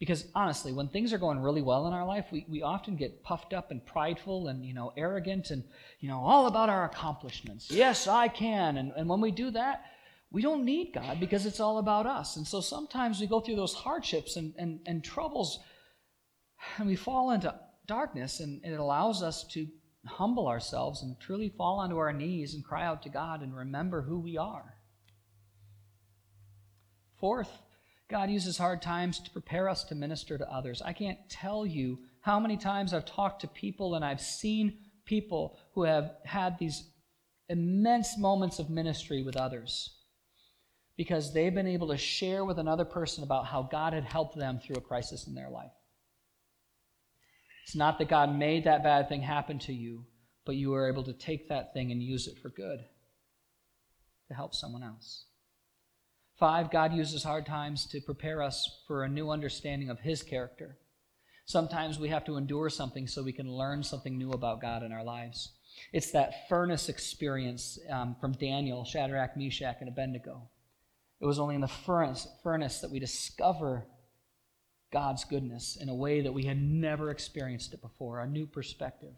Because 0.00 0.26
honestly, 0.34 0.72
when 0.72 0.88
things 0.88 1.12
are 1.12 1.18
going 1.18 1.38
really 1.38 1.62
well 1.62 1.86
in 1.86 1.92
our 1.92 2.04
life, 2.04 2.26
we, 2.32 2.44
we 2.48 2.62
often 2.62 2.96
get 2.96 3.22
puffed 3.22 3.54
up 3.54 3.70
and 3.70 3.86
prideful 3.86 4.48
and, 4.48 4.66
you 4.66 4.74
know, 4.74 4.92
arrogant 4.96 5.50
and, 5.50 5.62
you 6.00 6.08
know, 6.08 6.18
all 6.18 6.48
about 6.48 6.68
our 6.68 6.84
accomplishments. 6.84 7.70
Yes, 7.70 8.08
I 8.08 8.26
can. 8.26 8.76
And, 8.76 8.90
and 8.96 9.08
when 9.08 9.20
we 9.20 9.30
do 9.30 9.52
that, 9.52 9.84
we 10.30 10.42
don't 10.42 10.64
need 10.64 10.92
God 10.92 11.20
because 11.20 11.46
it's 11.46 11.60
all 11.60 11.78
about 11.78 12.06
us. 12.06 12.36
And 12.36 12.46
so 12.46 12.60
sometimes 12.60 13.20
we 13.20 13.26
go 13.26 13.40
through 13.40 13.56
those 13.56 13.74
hardships 13.74 14.36
and, 14.36 14.54
and, 14.58 14.80
and 14.86 15.02
troubles 15.02 15.60
and 16.78 16.88
we 16.88 16.96
fall 16.96 17.30
into 17.30 17.54
darkness, 17.86 18.40
and, 18.40 18.60
and 18.64 18.72
it 18.72 18.80
allows 18.80 19.22
us 19.22 19.44
to 19.48 19.66
humble 20.06 20.48
ourselves 20.48 21.02
and 21.02 21.18
truly 21.18 21.48
fall 21.48 21.78
onto 21.80 21.96
our 21.96 22.12
knees 22.12 22.54
and 22.54 22.64
cry 22.64 22.84
out 22.84 23.02
to 23.02 23.08
God 23.08 23.42
and 23.42 23.54
remember 23.54 24.02
who 24.02 24.20
we 24.20 24.36
are. 24.36 24.74
Fourth, 27.18 27.50
God 28.08 28.30
uses 28.30 28.58
hard 28.58 28.82
times 28.82 29.18
to 29.20 29.30
prepare 29.30 29.68
us 29.68 29.84
to 29.84 29.94
minister 29.94 30.38
to 30.38 30.52
others. 30.52 30.80
I 30.82 30.92
can't 30.92 31.18
tell 31.28 31.66
you 31.66 31.98
how 32.20 32.38
many 32.38 32.56
times 32.56 32.94
I've 32.94 33.06
talked 33.06 33.40
to 33.40 33.48
people 33.48 33.94
and 33.94 34.04
I've 34.04 34.20
seen 34.20 34.78
people 35.06 35.58
who 35.72 35.82
have 35.84 36.12
had 36.24 36.58
these 36.58 36.88
immense 37.48 38.18
moments 38.18 38.58
of 38.58 38.70
ministry 38.70 39.22
with 39.22 39.36
others 39.36 39.96
because 40.96 41.32
they've 41.32 41.54
been 41.54 41.66
able 41.66 41.88
to 41.88 41.98
share 41.98 42.44
with 42.44 42.58
another 42.58 42.84
person 42.84 43.22
about 43.22 43.46
how 43.46 43.62
God 43.62 43.92
had 43.92 44.04
helped 44.04 44.36
them 44.36 44.58
through 44.58 44.76
a 44.76 44.80
crisis 44.80 45.26
in 45.26 45.34
their 45.34 45.50
life. 45.50 45.72
It's 47.64 47.76
not 47.76 47.98
that 47.98 48.08
God 48.08 48.36
made 48.36 48.64
that 48.64 48.84
bad 48.84 49.08
thing 49.08 49.22
happen 49.22 49.58
to 49.60 49.72
you, 49.72 50.04
but 50.44 50.56
you 50.56 50.70
were 50.70 50.88
able 50.88 51.02
to 51.04 51.12
take 51.12 51.48
that 51.48 51.74
thing 51.74 51.90
and 51.90 52.02
use 52.02 52.28
it 52.28 52.38
for 52.40 52.48
good 52.48 52.84
to 54.28 54.34
help 54.34 54.54
someone 54.54 54.82
else. 54.82 55.24
Five, 56.38 56.70
God 56.70 56.92
uses 56.92 57.24
hard 57.24 57.46
times 57.46 57.86
to 57.86 58.00
prepare 58.00 58.42
us 58.42 58.82
for 58.86 59.02
a 59.04 59.08
new 59.08 59.30
understanding 59.30 59.90
of 59.90 60.00
His 60.00 60.22
character. 60.22 60.78
Sometimes 61.46 61.98
we 61.98 62.08
have 62.08 62.24
to 62.26 62.36
endure 62.36 62.68
something 62.68 63.06
so 63.06 63.22
we 63.22 63.32
can 63.32 63.50
learn 63.50 63.82
something 63.82 64.18
new 64.18 64.30
about 64.32 64.60
God 64.60 64.82
in 64.82 64.92
our 64.92 65.04
lives. 65.04 65.52
It's 65.92 66.10
that 66.10 66.48
furnace 66.48 66.88
experience 66.88 67.78
um, 67.90 68.16
from 68.20 68.32
Daniel, 68.32 68.84
Shadrach, 68.84 69.36
Meshach, 69.36 69.76
and 69.80 69.88
Abednego. 69.88 70.48
It 71.20 71.26
was 71.26 71.38
only 71.38 71.54
in 71.54 71.60
the 71.60 71.68
furnace, 71.68 72.28
that 72.44 72.90
we 72.90 72.98
discover 72.98 73.86
God's 74.92 75.24
goodness 75.24 75.76
in 75.80 75.88
a 75.88 75.94
way 75.94 76.20
that 76.20 76.32
we 76.32 76.44
had 76.44 76.60
never 76.60 77.10
experienced 77.10 77.72
it 77.72 77.80
before, 77.80 78.20
a 78.20 78.26
new 78.26 78.46
perspective. 78.46 79.14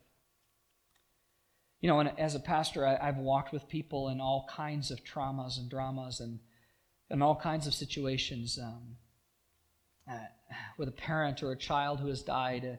You 1.80 1.88
know, 1.88 2.00
and 2.00 2.12
as 2.18 2.34
a 2.34 2.40
pastor, 2.40 2.86
I, 2.86 3.04
have 3.04 3.18
walked 3.18 3.52
with 3.52 3.68
people 3.68 4.08
in 4.08 4.20
all 4.20 4.48
kinds 4.50 4.90
of 4.90 5.04
traumas 5.04 5.58
and 5.58 5.70
dramas 5.70 6.20
and, 6.20 6.40
and 7.10 7.22
all 7.22 7.36
kinds 7.36 7.66
of 7.66 7.74
situations 7.74 8.58
um, 8.60 8.96
uh, 10.10 10.18
with 10.76 10.88
a 10.88 10.92
parent 10.92 11.42
or 11.42 11.52
a 11.52 11.56
child 11.56 12.00
who 12.00 12.08
has 12.08 12.22
died 12.22 12.64
uh, 12.64 12.76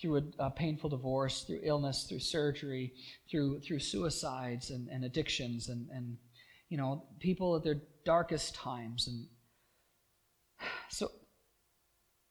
through 0.00 0.18
a, 0.38 0.44
a, 0.44 0.50
painful 0.50 0.90
divorce, 0.90 1.42
through 1.42 1.60
illness, 1.62 2.04
through 2.04 2.20
surgery, 2.20 2.92
through, 3.28 3.60
through 3.60 3.78
suicides 3.80 4.70
and, 4.70 4.88
and 4.88 5.04
addictions, 5.04 5.68
and, 5.68 5.88
and, 5.90 6.18
you 6.68 6.76
know, 6.76 7.04
people 7.20 7.56
at 7.56 7.64
their 7.64 7.80
darkest 8.04 8.54
times. 8.54 9.06
And 9.08 9.26
so 10.88 11.10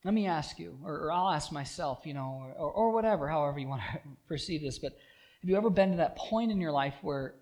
let 0.03 0.13
me 0.13 0.27
ask 0.27 0.59
you, 0.59 0.77
or, 0.83 0.93
or 1.05 1.11
I'll 1.11 1.29
ask 1.29 1.51
myself, 1.51 2.01
you 2.05 2.13
know, 2.13 2.53
or, 2.57 2.71
or 2.71 2.91
whatever, 2.91 3.27
however 3.27 3.59
you 3.59 3.67
want 3.67 3.81
to 3.91 3.99
perceive 4.27 4.61
this, 4.61 4.79
but 4.79 4.93
have 5.41 5.49
you 5.49 5.57
ever 5.57 5.69
been 5.69 5.91
to 5.91 5.97
that 5.97 6.17
point 6.17 6.51
in 6.51 6.59
your 6.59 6.71
life 6.71 6.95
where 7.01 7.35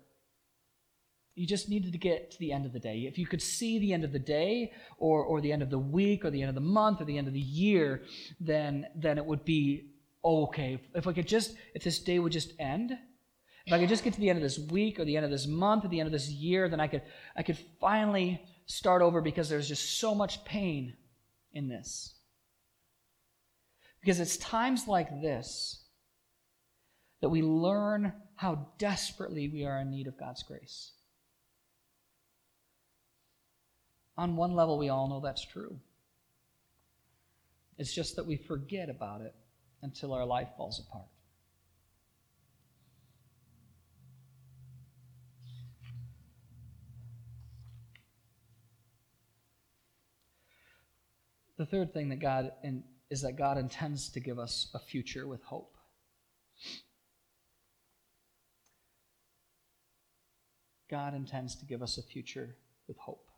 you 1.34 1.46
just 1.46 1.68
needed 1.68 1.92
to 1.92 1.98
get 1.98 2.30
to 2.30 2.38
the 2.38 2.52
end 2.52 2.66
of 2.66 2.72
the 2.72 2.78
day? 2.78 3.06
If 3.08 3.18
you 3.18 3.26
could 3.26 3.42
see 3.42 3.78
the 3.78 3.92
end 3.92 4.04
of 4.04 4.12
the 4.12 4.18
day, 4.18 4.72
or, 4.98 5.24
or 5.24 5.40
the 5.40 5.52
end 5.52 5.62
of 5.62 5.70
the 5.70 5.78
week, 5.78 6.24
or 6.24 6.30
the 6.30 6.42
end 6.42 6.48
of 6.48 6.54
the 6.54 6.60
month, 6.60 7.00
or 7.00 7.06
the 7.06 7.18
end 7.18 7.28
of 7.28 7.34
the 7.34 7.40
year, 7.40 8.02
then, 8.40 8.86
then 8.94 9.18
it 9.18 9.24
would 9.24 9.44
be 9.44 9.90
okay. 10.24 10.78
If 10.94 11.06
I 11.06 11.12
could 11.12 11.26
just, 11.26 11.56
if 11.74 11.82
this 11.82 11.98
day 11.98 12.18
would 12.18 12.32
just 12.32 12.52
end, 12.58 12.96
if 13.66 13.72
I 13.72 13.78
could 13.78 13.88
just 13.88 14.04
get 14.04 14.12
to 14.14 14.20
the 14.20 14.28
end 14.28 14.36
of 14.36 14.42
this 14.42 14.58
week, 14.58 15.00
or 15.00 15.04
the 15.04 15.16
end 15.16 15.24
of 15.24 15.30
this 15.30 15.46
month, 15.46 15.84
or 15.84 15.88
the 15.88 16.00
end 16.00 16.06
of 16.06 16.12
this 16.12 16.28
year, 16.28 16.68
then 16.68 16.80
I 16.80 16.86
could, 16.86 17.02
I 17.34 17.42
could 17.42 17.58
finally 17.80 18.42
start 18.66 19.00
over 19.00 19.20
because 19.20 19.48
there's 19.48 19.68
just 19.68 19.98
so 19.98 20.14
much 20.14 20.44
pain 20.44 20.94
in 21.52 21.68
this. 21.68 22.14
Because 24.00 24.20
it's 24.20 24.36
times 24.36 24.86
like 24.86 25.22
this 25.22 25.82
that 27.22 27.30
we 27.30 27.40
learn 27.40 28.12
how 28.36 28.68
desperately 28.76 29.48
we 29.48 29.64
are 29.64 29.80
in 29.80 29.90
need 29.90 30.08
of 30.08 30.18
God's 30.18 30.42
grace. 30.42 30.92
On 34.18 34.36
one 34.36 34.54
level, 34.54 34.76
we 34.76 34.90
all 34.90 35.08
know 35.08 35.20
that's 35.20 35.44
true. 35.44 35.80
It's 37.78 37.94
just 37.94 38.16
that 38.16 38.26
we 38.26 38.36
forget 38.36 38.90
about 38.90 39.22
it 39.22 39.34
until 39.82 40.12
our 40.12 40.26
life 40.26 40.48
falls 40.56 40.78
apart. 40.86 41.08
The 51.56 51.66
third 51.66 51.92
thing 51.92 52.08
that 52.08 52.20
God 52.20 52.52
in, 52.62 52.82
is 53.10 53.22
that 53.22 53.36
God 53.36 53.58
intends 53.58 54.08
to 54.10 54.20
give 54.20 54.38
us 54.38 54.68
a 54.74 54.78
future 54.78 55.26
with 55.26 55.42
hope. 55.42 55.76
God 60.90 61.14
intends 61.14 61.56
to 61.56 61.64
give 61.64 61.82
us 61.82 61.96
a 61.98 62.02
future 62.02 62.56
with 62.88 62.98
hope. 62.98 63.28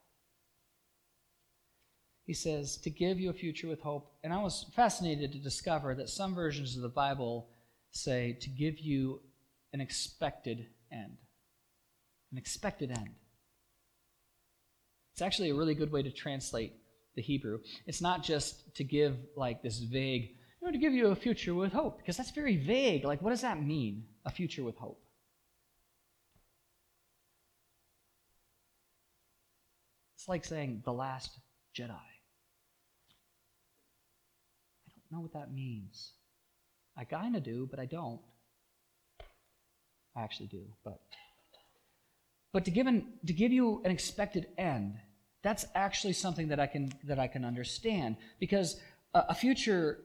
He 2.24 2.35
says, 2.35 2.76
to 2.79 2.90
give 2.90 3.20
you 3.20 3.31
a 3.31 3.35
future 3.35 3.68
with 3.68 3.81
hope. 3.81 4.11
And 4.24 4.33
I 4.33 4.42
was 4.42 4.66
fascinated 4.74 5.33
to 5.33 5.38
discover 5.38 5.94
that 5.94 6.09
some 6.09 6.35
versions 6.35 6.74
of 6.74 6.83
the 6.83 6.88
Bible 6.88 7.48
say 7.92 8.37
to 8.40 8.48
give 8.50 8.81
you 8.81 9.20
an 9.72 9.81
expected 9.81 10.66
end. 10.90 11.18
An 12.33 12.38
expected 12.38 12.90
end. 12.90 13.11
It's 15.12 15.22
actually 15.22 15.50
a 15.50 15.55
really 15.55 15.74
good 15.74 15.92
way 15.92 16.02
to 16.02 16.11
translate 16.11 16.72
the 17.16 17.22
Hebrew. 17.22 17.59
It's 17.87 18.00
not 18.00 18.22
just 18.22 18.74
to 18.76 18.85
give 18.85 19.16
like 19.35 19.62
this 19.62 19.79
vague, 19.79 20.37
you 20.61 20.66
know, 20.66 20.70
to 20.70 20.79
give 20.79 20.92
you 20.92 21.09
a 21.09 21.16
future 21.16 21.55
with 21.55 21.72
hope, 21.72 21.98
because 21.98 22.16
that's 22.16 22.31
very 22.31 22.57
vague. 22.57 23.05
Like, 23.05 23.22
what 23.22 23.31
does 23.31 23.40
that 23.40 23.61
mean, 23.61 24.05
a 24.24 24.31
future 24.31 24.62
with 24.62 24.76
hope? 24.76 25.02
It's 30.16 30.29
like 30.29 30.44
saying 30.44 30.83
the 30.85 30.92
last 30.92 31.40
Jedi. 31.76 31.90
I 31.90 31.96
don't 35.11 35.18
know 35.18 35.22
what 35.22 35.33
that 35.33 35.52
means. 35.52 36.12
I 36.96 37.05
kind 37.05 37.37
of 37.37 37.42
do, 37.42 37.66
but 37.70 37.81
I 37.81 37.87
don't. 37.87 38.20
I 40.16 40.22
actually 40.22 40.46
do, 40.46 40.64
but 40.85 41.00
but 42.52 42.64
to 42.64 42.70
give 42.70 42.87
an, 42.87 43.18
to 43.26 43.35
give 43.35 43.52
you 43.52 43.83
an 43.85 43.90
expected 43.90 44.46
end 44.57 44.94
that's 45.46 45.64
actually 45.76 46.12
something 46.12 46.48
that 46.48 46.59
I 46.59 46.66
can 46.66 46.90
that 47.04 47.20
I 47.20 47.28
can 47.28 47.44
understand 47.44 48.16
because 48.40 48.80
a, 49.14 49.26
a 49.28 49.35
future 49.35 50.00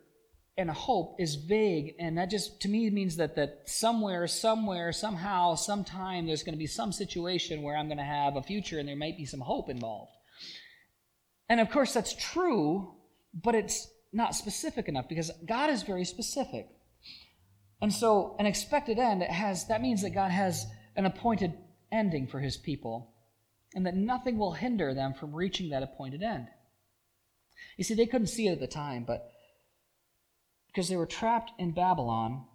and 0.55 0.69
a 0.69 0.73
hope 0.73 1.15
is 1.17 1.33
vague 1.33 1.95
and 1.97 2.19
that 2.19 2.29
just 2.29 2.61
to 2.61 2.69
me 2.69 2.87
means 2.91 3.15
that 3.15 3.35
that 3.37 3.63
somewhere 3.65 4.27
somewhere 4.27 4.91
somehow 4.91 5.55
sometime 5.55 6.27
there's 6.27 6.43
going 6.43 6.53
to 6.53 6.59
be 6.59 6.67
some 6.67 6.91
situation 6.91 7.63
where 7.63 7.75
i'm 7.75 7.87
going 7.87 7.97
to 7.97 8.03
have 8.03 8.35
a 8.35 8.43
future 8.43 8.77
and 8.77 8.87
there 8.87 8.95
might 8.95 9.17
be 9.17 9.25
some 9.25 9.39
hope 9.39 9.67
involved. 9.67 10.11
And 11.49 11.59
of 11.59 11.71
course 11.71 11.91
that's 11.91 12.13
true 12.13 12.93
but 13.33 13.55
it's 13.55 13.87
not 14.13 14.35
specific 14.35 14.87
enough 14.87 15.09
because 15.09 15.31
god 15.47 15.71
is 15.71 15.81
very 15.81 16.05
specific. 16.05 16.67
And 17.81 17.91
so 17.91 18.35
an 18.37 18.45
expected 18.45 18.99
end 18.99 19.23
has 19.23 19.65
that 19.69 19.81
means 19.81 20.03
that 20.03 20.11
god 20.11 20.29
has 20.29 20.67
an 20.95 21.07
appointed 21.07 21.53
ending 21.91 22.27
for 22.27 22.39
his 22.39 22.57
people 22.57 23.11
and 23.73 23.85
that 23.85 23.95
nothing 23.95 24.37
will 24.37 24.53
hinder 24.53 24.93
them 24.93 25.13
from 25.13 25.35
reaching 25.35 25.69
that 25.69 25.83
appointed 25.83 26.21
end. 26.21 26.47
You 27.77 27.83
see, 27.83 27.93
they 27.93 28.05
couldn't 28.05 28.27
see 28.27 28.47
it 28.47 28.53
at 28.53 28.59
the 28.59 28.67
time, 28.67 29.03
but 29.05 29.31
because 30.67 30.89
they 30.89 30.97
were 30.97 31.05
trapped 31.05 31.51
in 31.57 31.71
Babylon 31.71 32.45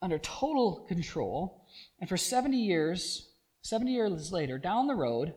under 0.00 0.18
total 0.18 0.84
control, 0.88 1.66
and 2.00 2.08
for 2.08 2.16
70 2.16 2.56
years, 2.56 3.30
70 3.62 3.92
years 3.92 4.32
later, 4.32 4.58
down 4.58 4.86
the 4.86 4.94
road, 4.94 5.34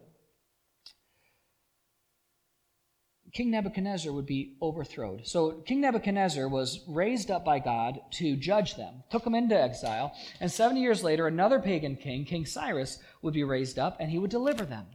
King 3.34 3.52
Nebuchadnezzar 3.52 4.12
would 4.12 4.26
be 4.26 4.58
overthrown. 4.62 5.22
So 5.24 5.62
King 5.66 5.82
Nebuchadnezzar 5.82 6.50
was 6.50 6.84
raised 6.88 7.32
up 7.32 7.46
by 7.46 7.60
God 7.60 8.00
to 8.14 8.36
judge 8.36 8.76
them, 8.76 9.04
took 9.10 9.24
them 9.24 9.36
into 9.36 9.60
exile, 9.60 10.14
and 10.42 10.52
70 10.52 10.82
years 10.82 11.04
later, 11.04 11.28
another 11.28 11.60
pagan 11.60 11.96
king, 11.96 12.26
King 12.26 12.46
Cyrus, 12.46 13.00
would 13.22 13.34
be 13.34 13.44
raised 13.44 13.80
up 13.80 13.98
and 14.00 14.12
he 14.12 14.20
would 14.20 14.32
deliver 14.32 14.66
them. 14.66 14.86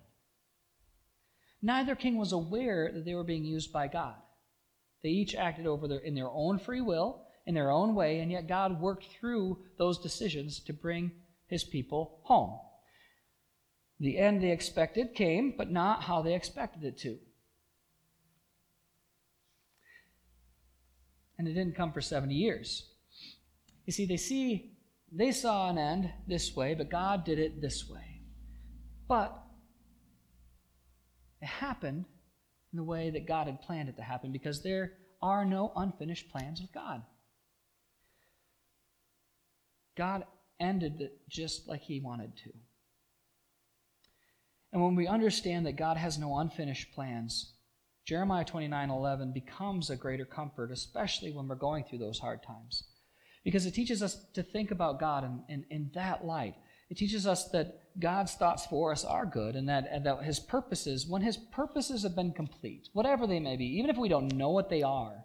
Neither 1.67 1.95
king 1.95 2.17
was 2.17 2.33
aware 2.33 2.91
that 2.93 3.05
they 3.05 3.15
were 3.15 3.25
being 3.25 3.45
used 3.45 3.73
by 3.73 3.89
God. 3.89 4.15
They 5.03 5.11
each 5.11 5.35
acted 5.35 5.67
over 5.67 5.87
their, 5.87 5.99
in 5.99 6.15
their 6.15 6.31
own 6.31 6.59
free 6.59 6.81
will, 6.81 7.27
in 7.45 7.55
their 7.55 7.71
own 7.71 7.95
way, 7.95 8.21
and 8.21 8.31
yet 8.31 8.49
God 8.49 8.81
worked 8.81 9.07
through 9.07 9.59
those 9.77 9.99
decisions 9.99 10.61
to 10.61 10.73
bring 10.73 11.11
his 11.47 11.65
people 11.65 12.21
home. 12.23 12.59
The 14.01 14.17
end 14.17 14.43
they 14.43 14.51
expected 14.51 15.15
came, 15.15 15.55
but 15.59 15.71
not 15.71 16.05
how 16.05 16.23
they 16.23 16.35
expected 16.35 16.85
it 16.85 16.99
to. 16.99 17.19
and 21.39 21.47
it 21.47 21.53
didn't 21.53 21.77
come 21.77 21.93
for 21.93 22.01
70 22.01 22.35
years. 22.35 22.89
You 23.85 23.93
see, 23.93 24.07
they 24.07 24.17
see 24.17 24.73
they 25.13 25.33
saw 25.33 25.71
an 25.71 25.79
end 25.79 26.11
this 26.27 26.57
way, 26.57 26.75
but 26.75 26.91
God 26.91 27.25
did 27.25 27.39
it 27.39 27.61
this 27.61 27.89
way. 27.89 28.23
But 29.09 29.37
it 31.47 31.65
happened 31.65 32.07
in 32.73 32.77
the 32.77 32.83
way 32.83 33.11
that 33.11 33.29
God 33.29 33.47
had 33.47 33.63
planned 33.63 33.89
it 33.89 33.97
to 33.99 34.03
happen 34.03 34.33
because 34.33 34.63
there 34.63 34.95
are 35.23 35.45
no 35.45 35.73
unfinished 35.77 36.29
plans 36.29 36.61
with 36.61 36.73
God. 36.73 37.03
God 39.97 40.25
ended 40.59 41.01
it 41.01 41.21
just 41.31 41.69
like 41.69 41.83
He 41.83 42.01
wanted 42.01 42.37
to. 42.39 42.51
And 44.73 44.83
when 44.83 44.97
we 44.97 45.07
understand 45.07 45.67
that 45.67 45.77
God 45.77 45.97
has 45.97 46.19
no 46.19 46.37
unfinished 46.37 46.93
plans, 46.93 47.53
Jeremiah 48.05 48.45
29 48.45 48.91
11 48.91 49.33
becomes 49.33 49.89
a 49.89 49.97
greater 49.97 50.25
comfort, 50.25 50.73
especially 50.73 51.33
when 51.33 51.47
we're 51.47 51.55
going 51.55 51.85
through 51.85 51.99
those 51.99 52.19
hard 52.19 52.43
times. 52.43 52.83
Because 53.45 53.67
it 53.67 53.75
teaches 53.75 54.03
us 54.03 54.27
to 54.35 54.43
think 54.43 54.73
about 54.73 54.99
God 54.99 55.23
in, 55.23 55.45
in, 55.49 55.65
in 55.71 55.91
that 55.95 56.25
light. 56.25 56.57
It 56.91 56.97
teaches 56.97 57.25
us 57.25 57.49
that 57.51 57.86
God's 57.99 58.35
thoughts 58.35 58.67
for 58.67 58.93
us 58.93 59.05
are 59.05 59.25
good 59.25 59.57
and 59.57 59.69
that, 59.69 59.89
and 59.91 60.05
that 60.05 60.23
His 60.23 60.39
purposes, 60.39 61.07
when 61.07 61.23
His 61.23 61.37
purposes 61.37 62.03
have 62.03 62.15
been 62.15 62.33
complete, 62.33 62.89
whatever 62.93 63.27
they 63.27 63.41
may 63.41 63.57
be, 63.57 63.79
even 63.79 63.91
if 63.91 63.97
we 63.97 64.09
don't 64.09 64.35
know 64.35 64.51
what 64.51 64.69
they 64.69 64.83
are, 64.83 65.25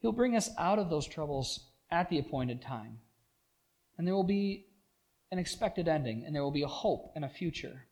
He'll 0.00 0.12
bring 0.12 0.36
us 0.36 0.50
out 0.58 0.80
of 0.80 0.90
those 0.90 1.06
troubles 1.06 1.68
at 1.90 2.10
the 2.10 2.18
appointed 2.18 2.60
time. 2.60 2.98
And 3.96 4.06
there 4.06 4.14
will 4.14 4.24
be 4.24 4.66
an 5.30 5.38
expected 5.38 5.86
ending, 5.86 6.24
and 6.26 6.34
there 6.34 6.42
will 6.42 6.50
be 6.50 6.62
a 6.62 6.68
hope 6.68 7.12
and 7.14 7.24
a 7.24 7.28
future. 7.28 7.86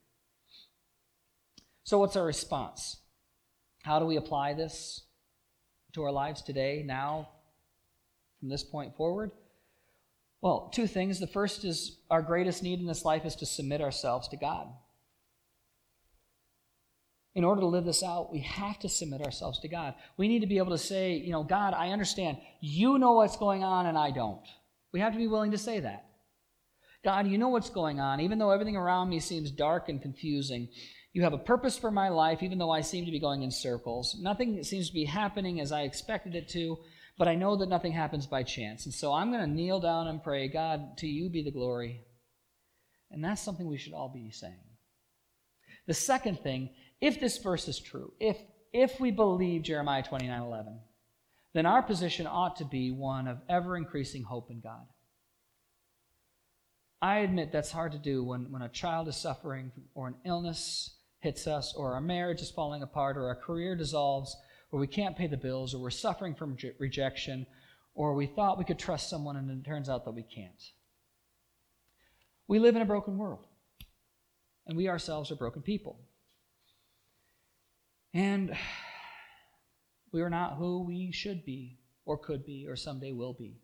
So, 1.85 1.99
what's 1.99 2.17
our 2.17 2.25
response? 2.25 2.97
How 3.83 3.99
do 3.99 4.07
we 4.07 4.17
apply 4.17 4.55
this 4.55 5.03
to 5.93 6.03
our 6.03 6.13
lives 6.13 6.43
today, 6.43 6.83
now, 6.85 7.29
from 8.41 8.49
this 8.49 8.65
point 8.65 8.97
forward? 8.97 9.31
Well, 10.43 10.71
two 10.75 10.87
things. 10.87 11.21
The 11.21 11.27
first 11.27 11.65
is 11.65 11.99
our 12.11 12.23
greatest 12.23 12.63
need 12.63 12.81
in 12.81 12.87
this 12.87 13.05
life 13.05 13.25
is 13.25 13.37
to 13.37 13.47
submit 13.47 13.81
ourselves 13.81 14.29
to 14.29 14.37
God. 14.37 14.69
In 17.35 17.45
order 17.45 17.61
to 17.61 17.67
live 17.67 17.85
this 17.85 18.03
out, 18.03 18.33
we 18.33 18.41
have 18.41 18.79
to 18.81 18.89
submit 18.89 19.23
ourselves 19.23 19.61
to 19.61 19.69
God. 19.69 19.95
We 20.17 20.27
need 20.27 20.41
to 20.41 20.47
be 20.47 20.59
able 20.59 20.71
to 20.71 20.79
say, 20.79 21.15
you 21.15 21.31
know, 21.31 21.45
God, 21.45 21.75
I 21.75 21.91
understand. 21.91 22.39
You 22.61 22.99
know 22.99 23.13
what's 23.13 23.37
going 23.37 23.63
on, 23.63 23.87
and 23.87 23.97
I 23.97 24.11
don't. 24.11 24.43
We 24.93 25.01
have 25.01 25.13
to 25.13 25.19
be 25.19 25.29
willing 25.29 25.53
to 25.53 25.59
say 25.59 25.79
that. 25.81 26.07
God, 27.05 27.29
you 27.29 27.39
know 27.39 27.49
what's 27.49 27.71
going 27.71 28.01
on, 28.01 28.21
even 28.21 28.39
though 28.39 28.51
everything 28.51 28.77
around 28.77 29.09
me 29.09 29.21
seems 29.21 29.51
dark 29.51 29.89
and 29.89 30.03
confusing. 30.03 30.69
You 31.13 31.23
have 31.23 31.33
a 31.33 31.39
purpose 31.39 31.79
for 31.79 31.91
my 31.91 32.09
life, 32.09 32.43
even 32.43 32.59
though 32.59 32.71
I 32.71 32.81
seem 32.81 33.05
to 33.05 33.11
be 33.11 33.21
going 33.21 33.43
in 33.43 33.51
circles. 33.51 34.17
Nothing 34.21 34.63
seems 34.65 34.89
to 34.89 34.95
be 34.95 35.05
happening 35.05 35.61
as 35.61 35.73
I 35.73 35.83
expected 35.83 36.35
it 36.35 36.49
to 36.51 36.79
but 37.21 37.29
I 37.29 37.35
know 37.35 37.55
that 37.57 37.69
nothing 37.69 37.93
happens 37.93 38.27
by 38.27 38.43
chance. 38.43 38.87
And 38.87 38.95
so 38.95 39.13
I'm 39.13 39.31
going 39.31 39.43
to 39.43 39.47
kneel 39.47 39.79
down 39.79 40.09
and 40.09 40.23
pray, 40.23 40.49
God, 40.49 40.97
to 40.97 41.07
you 41.07 41.29
be 41.29 41.43
the 41.43 41.51
glory. 41.51 42.01
And 43.11 43.23
that's 43.23 43.43
something 43.43 43.67
we 43.69 43.77
should 43.77 43.93
all 43.93 44.09
be 44.09 44.31
saying. 44.31 44.57
The 45.87 45.93
second 45.93 46.41
thing, 46.41 46.71
if 46.99 47.21
this 47.21 47.37
verse 47.37 47.69
is 47.69 47.79
true, 47.79 48.15
if 48.21 48.39
if 48.73 48.99
we 48.99 49.11
believe 49.11 49.65
Jeremiah 49.65 50.03
29 50.03 50.41
11, 50.41 50.81
then 51.53 51.67
our 51.67 51.83
position 51.83 52.27
ought 52.27 52.57
to 52.57 52.65
be 52.65 52.91
one 52.91 53.29
of 53.29 53.43
ever 53.51 53.77
increasing 53.77 54.23
hope 54.23 54.51
in 54.51 54.61
God. 54.61 54.87
I 57.03 57.19
admit 57.19 57.53
that's 57.53 57.71
hard 57.71 57.93
to 57.93 57.99
do 57.99 58.25
when, 58.25 58.51
when 58.51 58.63
a 58.63 58.69
child 58.71 59.09
is 59.09 59.17
suffering 59.17 59.73
or 59.95 60.09
an 60.09 60.15
illness 60.25 60.97
hits 61.19 61.47
us 61.47 61.75
or 61.77 61.93
our 61.93 62.01
marriage 62.01 62.41
is 62.41 62.51
falling 62.51 62.83
apart 62.83 63.19
or 63.19 63.27
our 63.27 63.37
career 63.37 63.77
dissolves 63.77 64.35
or 64.71 64.79
we 64.81 64.87
can't 64.87 65.17
pay 65.17 65.27
the 65.27 65.37
bills, 65.37 65.75
or 65.75 65.79
we're 65.79 65.91
suffering 65.91 66.35
from 66.35 66.57
rejection, 66.79 67.47
or 67.95 68.15
we 68.15 68.27
thought 68.27 68.59
we 68.59 68.65
could 68.65 68.79
trust 68.79 69.11
someone 69.11 69.37
and 69.37 69.51
it 69.51 69.65
turns 69.65 69.89
out 69.89 70.05
that 70.05 70.13
we 70.13 70.23
can't. 70.23 70.71
We 72.47 72.59
live 72.59 72.77
in 72.77 72.83
a 72.83 72.87
broken 72.87 73.19
world, 73.19 73.47
and 74.67 74.77
we 74.77 74.89
ourselves 74.89 75.31
are 75.31 75.37
broken 75.37 75.63
people. 75.63 75.99
And 78.13 78.57
we 80.13 80.23
are 80.23 80.31
not 80.31 80.57
who 80.57 80.83
we 80.83 81.13
should 81.13 81.45
be, 81.45 81.79
or 82.05 82.19
could 82.19 82.45
be, 82.45 82.67
or 82.69 82.75
someday 82.75 83.13
will 83.13 83.35
be. 83.35 83.61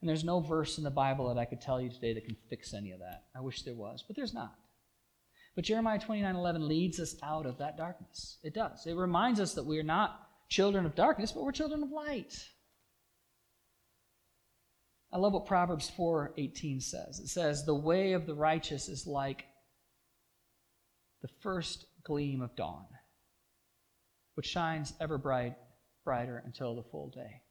And 0.00 0.08
there's 0.08 0.24
no 0.24 0.40
verse 0.40 0.78
in 0.78 0.84
the 0.84 0.90
Bible 0.90 1.28
that 1.28 1.40
I 1.40 1.44
could 1.44 1.60
tell 1.60 1.80
you 1.80 1.90
today 1.90 2.14
that 2.14 2.24
can 2.24 2.36
fix 2.48 2.72
any 2.72 2.92
of 2.92 3.00
that. 3.00 3.24
I 3.36 3.40
wish 3.40 3.62
there 3.62 3.74
was, 3.74 4.04
but 4.06 4.16
there's 4.16 4.32
not. 4.32 4.54
But 5.58 5.64
Jeremiah 5.64 5.98
29 5.98 6.36
11 6.36 6.68
leads 6.68 7.00
us 7.00 7.16
out 7.20 7.44
of 7.44 7.58
that 7.58 7.76
darkness. 7.76 8.38
It 8.44 8.54
does. 8.54 8.86
It 8.86 8.94
reminds 8.94 9.40
us 9.40 9.54
that 9.54 9.66
we 9.66 9.80
are 9.80 9.82
not 9.82 10.30
children 10.48 10.86
of 10.86 10.94
darkness, 10.94 11.32
but 11.32 11.42
we're 11.42 11.50
children 11.50 11.82
of 11.82 11.90
light. 11.90 12.48
I 15.10 15.18
love 15.18 15.32
what 15.32 15.46
Proverbs 15.46 15.90
4:18 15.90 16.80
says. 16.80 17.18
It 17.18 17.26
says, 17.26 17.64
"The 17.64 17.74
way 17.74 18.12
of 18.12 18.24
the 18.24 18.36
righteous 18.36 18.88
is 18.88 19.04
like 19.04 19.46
the 21.22 21.28
first 21.40 21.86
gleam 22.04 22.40
of 22.40 22.54
dawn, 22.54 22.86
which 24.34 24.46
shines 24.46 24.94
ever 25.00 25.18
bright, 25.18 25.58
brighter 26.04 26.38
until 26.38 26.76
the 26.76 26.84
full 26.84 27.10
day." 27.10 27.42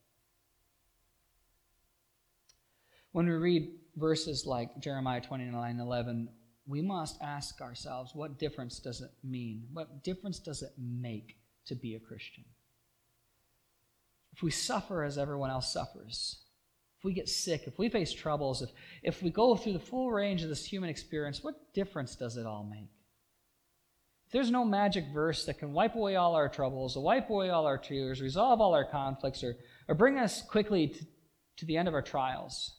When 3.11 3.25
we 3.25 3.33
read 3.33 3.77
verses 3.97 4.45
like 4.45 4.79
Jeremiah 4.79 5.19
29:11, 5.19 6.36
we 6.67 6.81
must 6.81 7.21
ask 7.21 7.61
ourselves 7.61 8.13
what 8.13 8.37
difference 8.37 8.79
does 8.79 9.01
it 9.01 9.11
mean? 9.23 9.63
What 9.71 10.03
difference 10.03 10.39
does 10.39 10.61
it 10.61 10.73
make 10.77 11.37
to 11.65 11.75
be 11.75 11.95
a 11.95 11.99
Christian? 11.99 12.43
If 14.35 14.43
we 14.43 14.51
suffer 14.51 15.03
as 15.03 15.17
everyone 15.17 15.49
else 15.49 15.71
suffers, 15.71 16.39
if 16.99 17.05
we 17.05 17.13
get 17.13 17.29
sick, 17.29 17.63
if 17.65 17.79
we 17.79 17.89
face 17.89 18.13
troubles, 18.13 18.61
if, 18.61 18.69
if 19.01 19.23
we 19.23 19.29
go 19.29 19.55
through 19.55 19.73
the 19.73 19.79
full 19.79 20.11
range 20.11 20.43
of 20.43 20.49
this 20.49 20.65
human 20.65 20.89
experience, 20.89 21.43
what 21.43 21.73
difference 21.73 22.15
does 22.15 22.37
it 22.37 22.45
all 22.45 22.63
make? 22.63 22.89
If 24.25 24.33
there's 24.33 24.51
no 24.51 24.65
magic 24.65 25.05
verse 25.13 25.45
that 25.45 25.59
can 25.59 25.71
wipe 25.71 25.95
away 25.95 26.17
all 26.17 26.35
our 26.35 26.49
troubles, 26.49 26.97
or 26.97 27.03
wipe 27.03 27.29
away 27.29 27.49
all 27.49 27.65
our 27.65 27.77
tears, 27.77 28.21
resolve 28.21 28.59
all 28.59 28.75
our 28.75 28.83
conflicts, 28.83 29.41
or, 29.41 29.55
or 29.87 29.95
bring 29.95 30.17
us 30.17 30.41
quickly 30.41 30.89
to, 30.89 31.05
to 31.57 31.65
the 31.65 31.77
end 31.77 31.87
of 31.87 31.93
our 31.93 32.01
trials, 32.01 32.75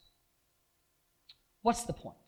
what's 1.62 1.84
the 1.84 1.94
point? 1.94 2.18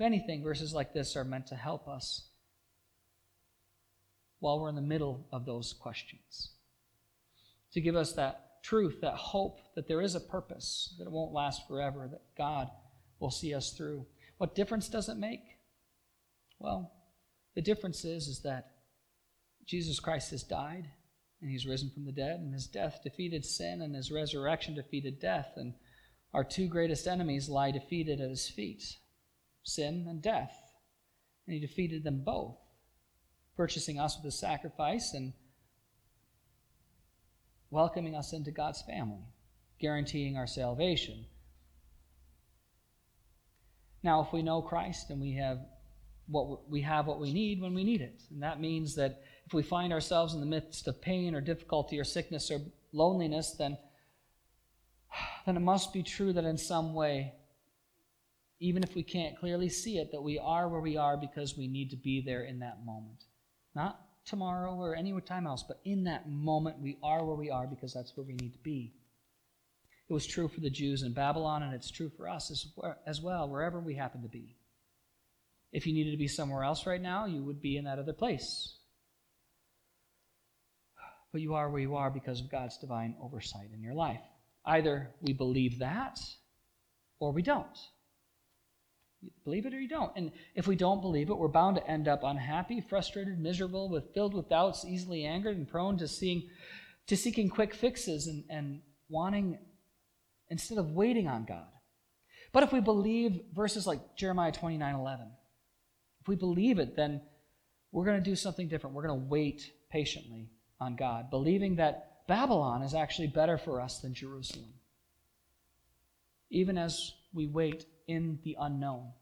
If 0.00 0.06
anything, 0.06 0.42
verses 0.42 0.72
like 0.72 0.94
this 0.94 1.14
are 1.14 1.24
meant 1.24 1.48
to 1.48 1.54
help 1.54 1.86
us 1.86 2.30
while 4.38 4.58
we're 4.58 4.70
in 4.70 4.74
the 4.74 4.80
middle 4.80 5.26
of 5.30 5.44
those 5.44 5.74
questions. 5.74 6.52
To 7.74 7.82
give 7.82 7.96
us 7.96 8.14
that 8.14 8.62
truth, 8.64 9.02
that 9.02 9.16
hope 9.16 9.58
that 9.74 9.88
there 9.88 10.00
is 10.00 10.14
a 10.14 10.20
purpose, 10.20 10.94
that 10.96 11.04
it 11.04 11.12
won't 11.12 11.34
last 11.34 11.68
forever, 11.68 12.08
that 12.10 12.22
God 12.34 12.70
will 13.18 13.30
see 13.30 13.52
us 13.52 13.72
through. 13.72 14.06
What 14.38 14.54
difference 14.54 14.88
does 14.88 15.10
it 15.10 15.18
make? 15.18 15.58
Well, 16.58 16.90
the 17.54 17.60
difference 17.60 18.02
is, 18.06 18.26
is 18.26 18.40
that 18.40 18.70
Jesus 19.66 20.00
Christ 20.00 20.30
has 20.30 20.42
died 20.42 20.88
and 21.42 21.50
he's 21.50 21.66
risen 21.66 21.90
from 21.90 22.06
the 22.06 22.12
dead, 22.12 22.40
and 22.40 22.54
his 22.54 22.66
death 22.66 23.00
defeated 23.04 23.44
sin, 23.44 23.82
and 23.82 23.94
his 23.94 24.10
resurrection 24.10 24.74
defeated 24.74 25.20
death, 25.20 25.52
and 25.56 25.74
our 26.32 26.44
two 26.44 26.68
greatest 26.68 27.06
enemies 27.06 27.50
lie 27.50 27.70
defeated 27.70 28.22
at 28.22 28.30
his 28.30 28.48
feet 28.48 28.82
sin 29.62 30.06
and 30.08 30.22
death. 30.22 30.54
And 31.46 31.54
he 31.54 31.60
defeated 31.60 32.04
them 32.04 32.22
both, 32.24 32.56
purchasing 33.56 33.98
us 33.98 34.16
with 34.16 34.32
a 34.32 34.36
sacrifice 34.36 35.14
and 35.14 35.32
welcoming 37.70 38.14
us 38.14 38.32
into 38.32 38.50
God's 38.50 38.82
family, 38.82 39.24
guaranteeing 39.80 40.36
our 40.36 40.46
salvation. 40.46 41.24
Now, 44.02 44.22
if 44.22 44.32
we 44.32 44.42
know 44.42 44.62
Christ 44.62 45.10
and 45.10 45.20
we 45.20 45.34
have 45.34 45.58
what 46.26 46.70
we 46.70 46.80
have 46.82 47.06
what 47.06 47.18
we 47.18 47.32
need 47.32 47.60
when 47.60 47.74
we 47.74 47.82
need 47.82 48.00
it, 48.00 48.22
and 48.30 48.42
that 48.42 48.60
means 48.60 48.94
that 48.94 49.22
if 49.46 49.52
we 49.52 49.62
find 49.62 49.92
ourselves 49.92 50.32
in 50.32 50.40
the 50.40 50.46
midst 50.46 50.86
of 50.86 51.02
pain 51.02 51.34
or 51.34 51.40
difficulty 51.40 51.98
or 51.98 52.04
sickness 52.04 52.50
or 52.50 52.60
loneliness, 52.92 53.52
then 53.58 53.76
then 55.46 55.56
it 55.56 55.60
must 55.60 55.92
be 55.92 56.02
true 56.02 56.32
that 56.32 56.44
in 56.44 56.56
some 56.56 56.94
way 56.94 57.34
even 58.60 58.82
if 58.82 58.94
we 58.94 59.02
can't 59.02 59.38
clearly 59.38 59.70
see 59.70 59.98
it, 59.98 60.12
that 60.12 60.22
we 60.22 60.38
are 60.38 60.68
where 60.68 60.80
we 60.80 60.96
are 60.96 61.16
because 61.16 61.56
we 61.56 61.66
need 61.66 61.90
to 61.90 61.96
be 61.96 62.20
there 62.20 62.44
in 62.44 62.58
that 62.60 62.84
moment. 62.84 63.24
Not 63.74 63.98
tomorrow 64.26 64.74
or 64.74 64.94
any 64.94 65.18
time 65.22 65.46
else, 65.46 65.64
but 65.66 65.80
in 65.84 66.04
that 66.04 66.28
moment, 66.28 66.78
we 66.78 66.98
are 67.02 67.24
where 67.24 67.36
we 67.36 67.50
are 67.50 67.66
because 67.66 67.94
that's 67.94 68.16
where 68.16 68.26
we 68.26 68.34
need 68.34 68.52
to 68.52 68.58
be. 68.58 68.92
It 70.08 70.12
was 70.12 70.26
true 70.26 70.48
for 70.48 70.60
the 70.60 70.70
Jews 70.70 71.02
in 71.02 71.14
Babylon, 71.14 71.62
and 71.62 71.72
it's 71.72 71.90
true 71.90 72.10
for 72.16 72.28
us 72.28 72.50
as, 73.06 73.20
well, 73.22 73.48
wherever 73.48 73.80
we 73.80 73.94
happen 73.94 74.22
to 74.22 74.28
be. 74.28 74.56
If 75.72 75.86
you 75.86 75.94
needed 75.94 76.10
to 76.10 76.16
be 76.16 76.28
somewhere 76.28 76.64
else 76.64 76.84
right 76.84 77.00
now, 77.00 77.26
you 77.26 77.42
would 77.44 77.62
be 77.62 77.76
in 77.76 77.84
that 77.84 77.98
other 78.00 78.12
place. 78.12 78.76
But 81.32 81.40
you 81.40 81.54
are 81.54 81.70
where 81.70 81.80
you 81.80 81.94
are 81.94 82.10
because 82.10 82.40
of 82.40 82.50
God's 82.50 82.76
divine 82.76 83.14
oversight 83.22 83.70
in 83.72 83.82
your 83.82 83.94
life. 83.94 84.20
Either 84.66 85.14
we 85.22 85.32
believe 85.32 85.78
that 85.78 86.18
or 87.20 87.32
we 87.32 87.42
don't. 87.42 87.78
Believe 89.44 89.66
it 89.66 89.74
or 89.74 89.80
you 89.80 89.88
don't. 89.88 90.12
And 90.16 90.32
if 90.54 90.66
we 90.66 90.76
don't 90.76 91.00
believe 91.00 91.28
it, 91.28 91.36
we're 91.36 91.48
bound 91.48 91.76
to 91.76 91.86
end 91.86 92.08
up 92.08 92.22
unhappy, 92.22 92.80
frustrated, 92.80 93.38
miserable, 93.38 93.88
with 93.88 94.14
filled 94.14 94.34
with 94.34 94.48
doubts, 94.48 94.84
easily 94.84 95.24
angered, 95.24 95.56
and 95.56 95.68
prone 95.68 95.98
to 95.98 96.08
seeing 96.08 96.48
to 97.06 97.16
seeking 97.16 97.48
quick 97.48 97.74
fixes 97.74 98.26
and, 98.26 98.44
and 98.48 98.80
wanting 99.08 99.58
instead 100.48 100.78
of 100.78 100.92
waiting 100.92 101.26
on 101.26 101.44
God. 101.44 101.66
But 102.52 102.62
if 102.62 102.72
we 102.72 102.80
believe 102.80 103.40
verses 103.54 103.86
like 103.86 104.16
Jeremiah 104.16 104.52
29 104.52 104.94
11, 104.94 105.26
if 106.20 106.28
we 106.28 106.36
believe 106.36 106.78
it, 106.78 106.96
then 106.96 107.20
we're 107.92 108.04
going 108.04 108.22
to 108.22 108.30
do 108.30 108.36
something 108.36 108.68
different. 108.68 108.94
We're 108.94 109.06
going 109.06 109.20
to 109.20 109.26
wait 109.26 109.72
patiently 109.90 110.50
on 110.80 110.96
God, 110.96 111.30
believing 111.30 111.76
that 111.76 112.26
Babylon 112.26 112.82
is 112.82 112.94
actually 112.94 113.28
better 113.28 113.58
for 113.58 113.80
us 113.80 113.98
than 113.98 114.14
Jerusalem. 114.14 114.72
Even 116.50 116.78
as 116.78 117.12
we 117.32 117.46
wait 117.46 117.86
in 118.10 118.40
the 118.42 118.56
unknown, 118.58 119.12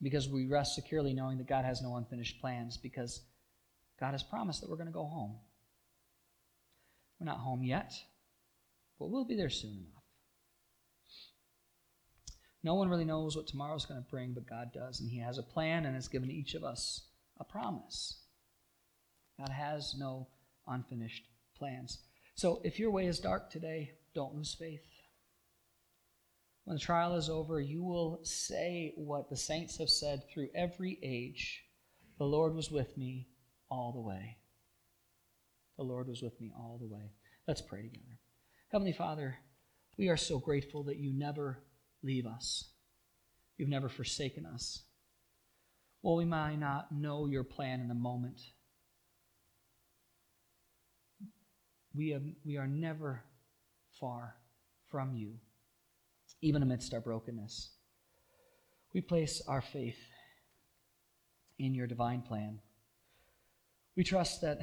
because 0.00 0.28
we 0.28 0.46
rest 0.46 0.74
securely 0.74 1.12
knowing 1.12 1.38
that 1.38 1.48
God 1.48 1.64
has 1.64 1.82
no 1.82 1.96
unfinished 1.96 2.40
plans, 2.40 2.76
because 2.76 3.22
God 3.98 4.12
has 4.12 4.22
promised 4.22 4.60
that 4.60 4.70
we're 4.70 4.76
going 4.76 4.86
to 4.86 4.92
go 4.92 5.04
home. 5.04 5.36
We're 7.18 7.26
not 7.26 7.38
home 7.38 7.62
yet, 7.62 7.92
but 8.98 9.10
we'll 9.10 9.26
be 9.26 9.36
there 9.36 9.50
soon 9.50 9.72
enough. 9.72 10.04
No 12.62 12.74
one 12.74 12.88
really 12.88 13.04
knows 13.04 13.36
what 13.36 13.46
tomorrow's 13.46 13.86
going 13.86 14.02
to 14.02 14.10
bring, 14.10 14.32
but 14.32 14.48
God 14.48 14.72
does. 14.72 15.00
And 15.00 15.10
He 15.10 15.18
has 15.18 15.38
a 15.38 15.42
plan 15.42 15.86
and 15.86 15.94
has 15.94 16.08
given 16.08 16.30
each 16.30 16.54
of 16.54 16.62
us 16.62 17.08
a 17.38 17.44
promise. 17.44 18.20
God 19.38 19.48
has 19.48 19.94
no 19.98 20.28
unfinished 20.66 21.24
plans. 21.56 21.98
So 22.34 22.60
if 22.64 22.78
your 22.78 22.90
way 22.90 23.06
is 23.06 23.18
dark 23.18 23.50
today, 23.50 23.92
don't 24.14 24.34
lose 24.34 24.54
faith. 24.58 24.84
When 26.70 26.76
the 26.76 26.84
trial 26.84 27.16
is 27.16 27.28
over, 27.28 27.60
you 27.60 27.82
will 27.82 28.20
say 28.22 28.92
what 28.94 29.28
the 29.28 29.36
saints 29.36 29.78
have 29.78 29.90
said 29.90 30.22
through 30.28 30.50
every 30.54 31.00
age 31.02 31.64
The 32.16 32.24
Lord 32.24 32.54
was 32.54 32.70
with 32.70 32.96
me 32.96 33.26
all 33.68 33.90
the 33.90 34.00
way. 34.00 34.36
The 35.76 35.82
Lord 35.82 36.06
was 36.06 36.22
with 36.22 36.40
me 36.40 36.52
all 36.56 36.78
the 36.78 36.86
way. 36.86 37.10
Let's 37.48 37.60
pray 37.60 37.82
together. 37.82 38.20
Heavenly 38.70 38.92
Father, 38.92 39.38
we 39.98 40.10
are 40.10 40.16
so 40.16 40.38
grateful 40.38 40.84
that 40.84 40.98
you 40.98 41.12
never 41.12 41.58
leave 42.04 42.24
us. 42.24 42.70
You've 43.58 43.68
never 43.68 43.88
forsaken 43.88 44.46
us. 44.46 44.84
While 46.02 46.18
we 46.18 46.24
might 46.24 46.60
not 46.60 46.92
know 46.92 47.26
your 47.26 47.42
plan 47.42 47.80
in 47.80 47.88
the 47.88 47.94
moment. 47.94 48.40
We, 51.96 52.10
have, 52.10 52.22
we 52.44 52.58
are 52.58 52.68
never 52.68 53.24
far 53.98 54.36
from 54.88 55.16
you, 55.16 55.40
even 56.42 56.62
amidst 56.62 56.94
our 56.94 57.00
brokenness. 57.00 57.70
We 58.92 59.00
place 59.00 59.42
our 59.46 59.60
faith 59.60 59.98
in 61.58 61.74
your 61.74 61.86
divine 61.86 62.22
plan. 62.22 62.60
We 63.96 64.04
trust 64.04 64.40
that 64.40 64.60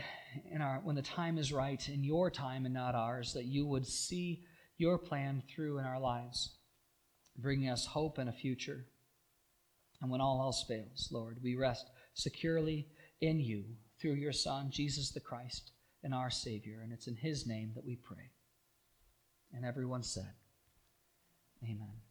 in 0.52 0.62
our, 0.62 0.80
when 0.84 0.96
the 0.96 1.02
time 1.02 1.38
is 1.38 1.54
right, 1.54 1.88
in 1.90 2.04
your 2.04 2.32
time 2.32 2.66
and 2.66 2.74
not 2.74 2.96
ours, 2.96 3.34
that 3.34 3.46
you 3.46 3.66
would 3.68 3.86
see 3.86 4.44
your 4.78 4.98
plan 4.98 5.44
through 5.48 5.80
in 5.80 5.86
our 5.86 6.00
lives 6.00 6.58
bringing 7.38 7.70
us 7.70 7.86
hope 7.86 8.18
and 8.18 8.30
a 8.30 8.34
future. 8.34 8.86
And 10.02 10.12
when 10.12 10.22
all 10.22 10.42
else 10.42 10.64
fails, 10.68 11.10
Lord, 11.12 11.38
we 11.44 11.56
rest 11.56 11.86
securely 12.14 12.88
in 13.22 13.40
you 13.40 13.64
through 14.00 14.14
your 14.14 14.32
Son, 14.32 14.70
Jesus 14.72 15.12
the 15.12 15.20
Christ, 15.20 15.72
and 16.04 16.14
our 16.14 16.30
Savior. 16.30 16.82
And 16.84 16.92
it's 16.92 17.08
in 17.08 17.16
his 17.16 17.48
name 17.48 17.72
that 17.76 17.86
we 17.86 17.96
pray. 17.96 18.32
And 19.54 19.66
everyone 19.66 20.04
said, 20.04 20.34
Amen. 21.64 22.07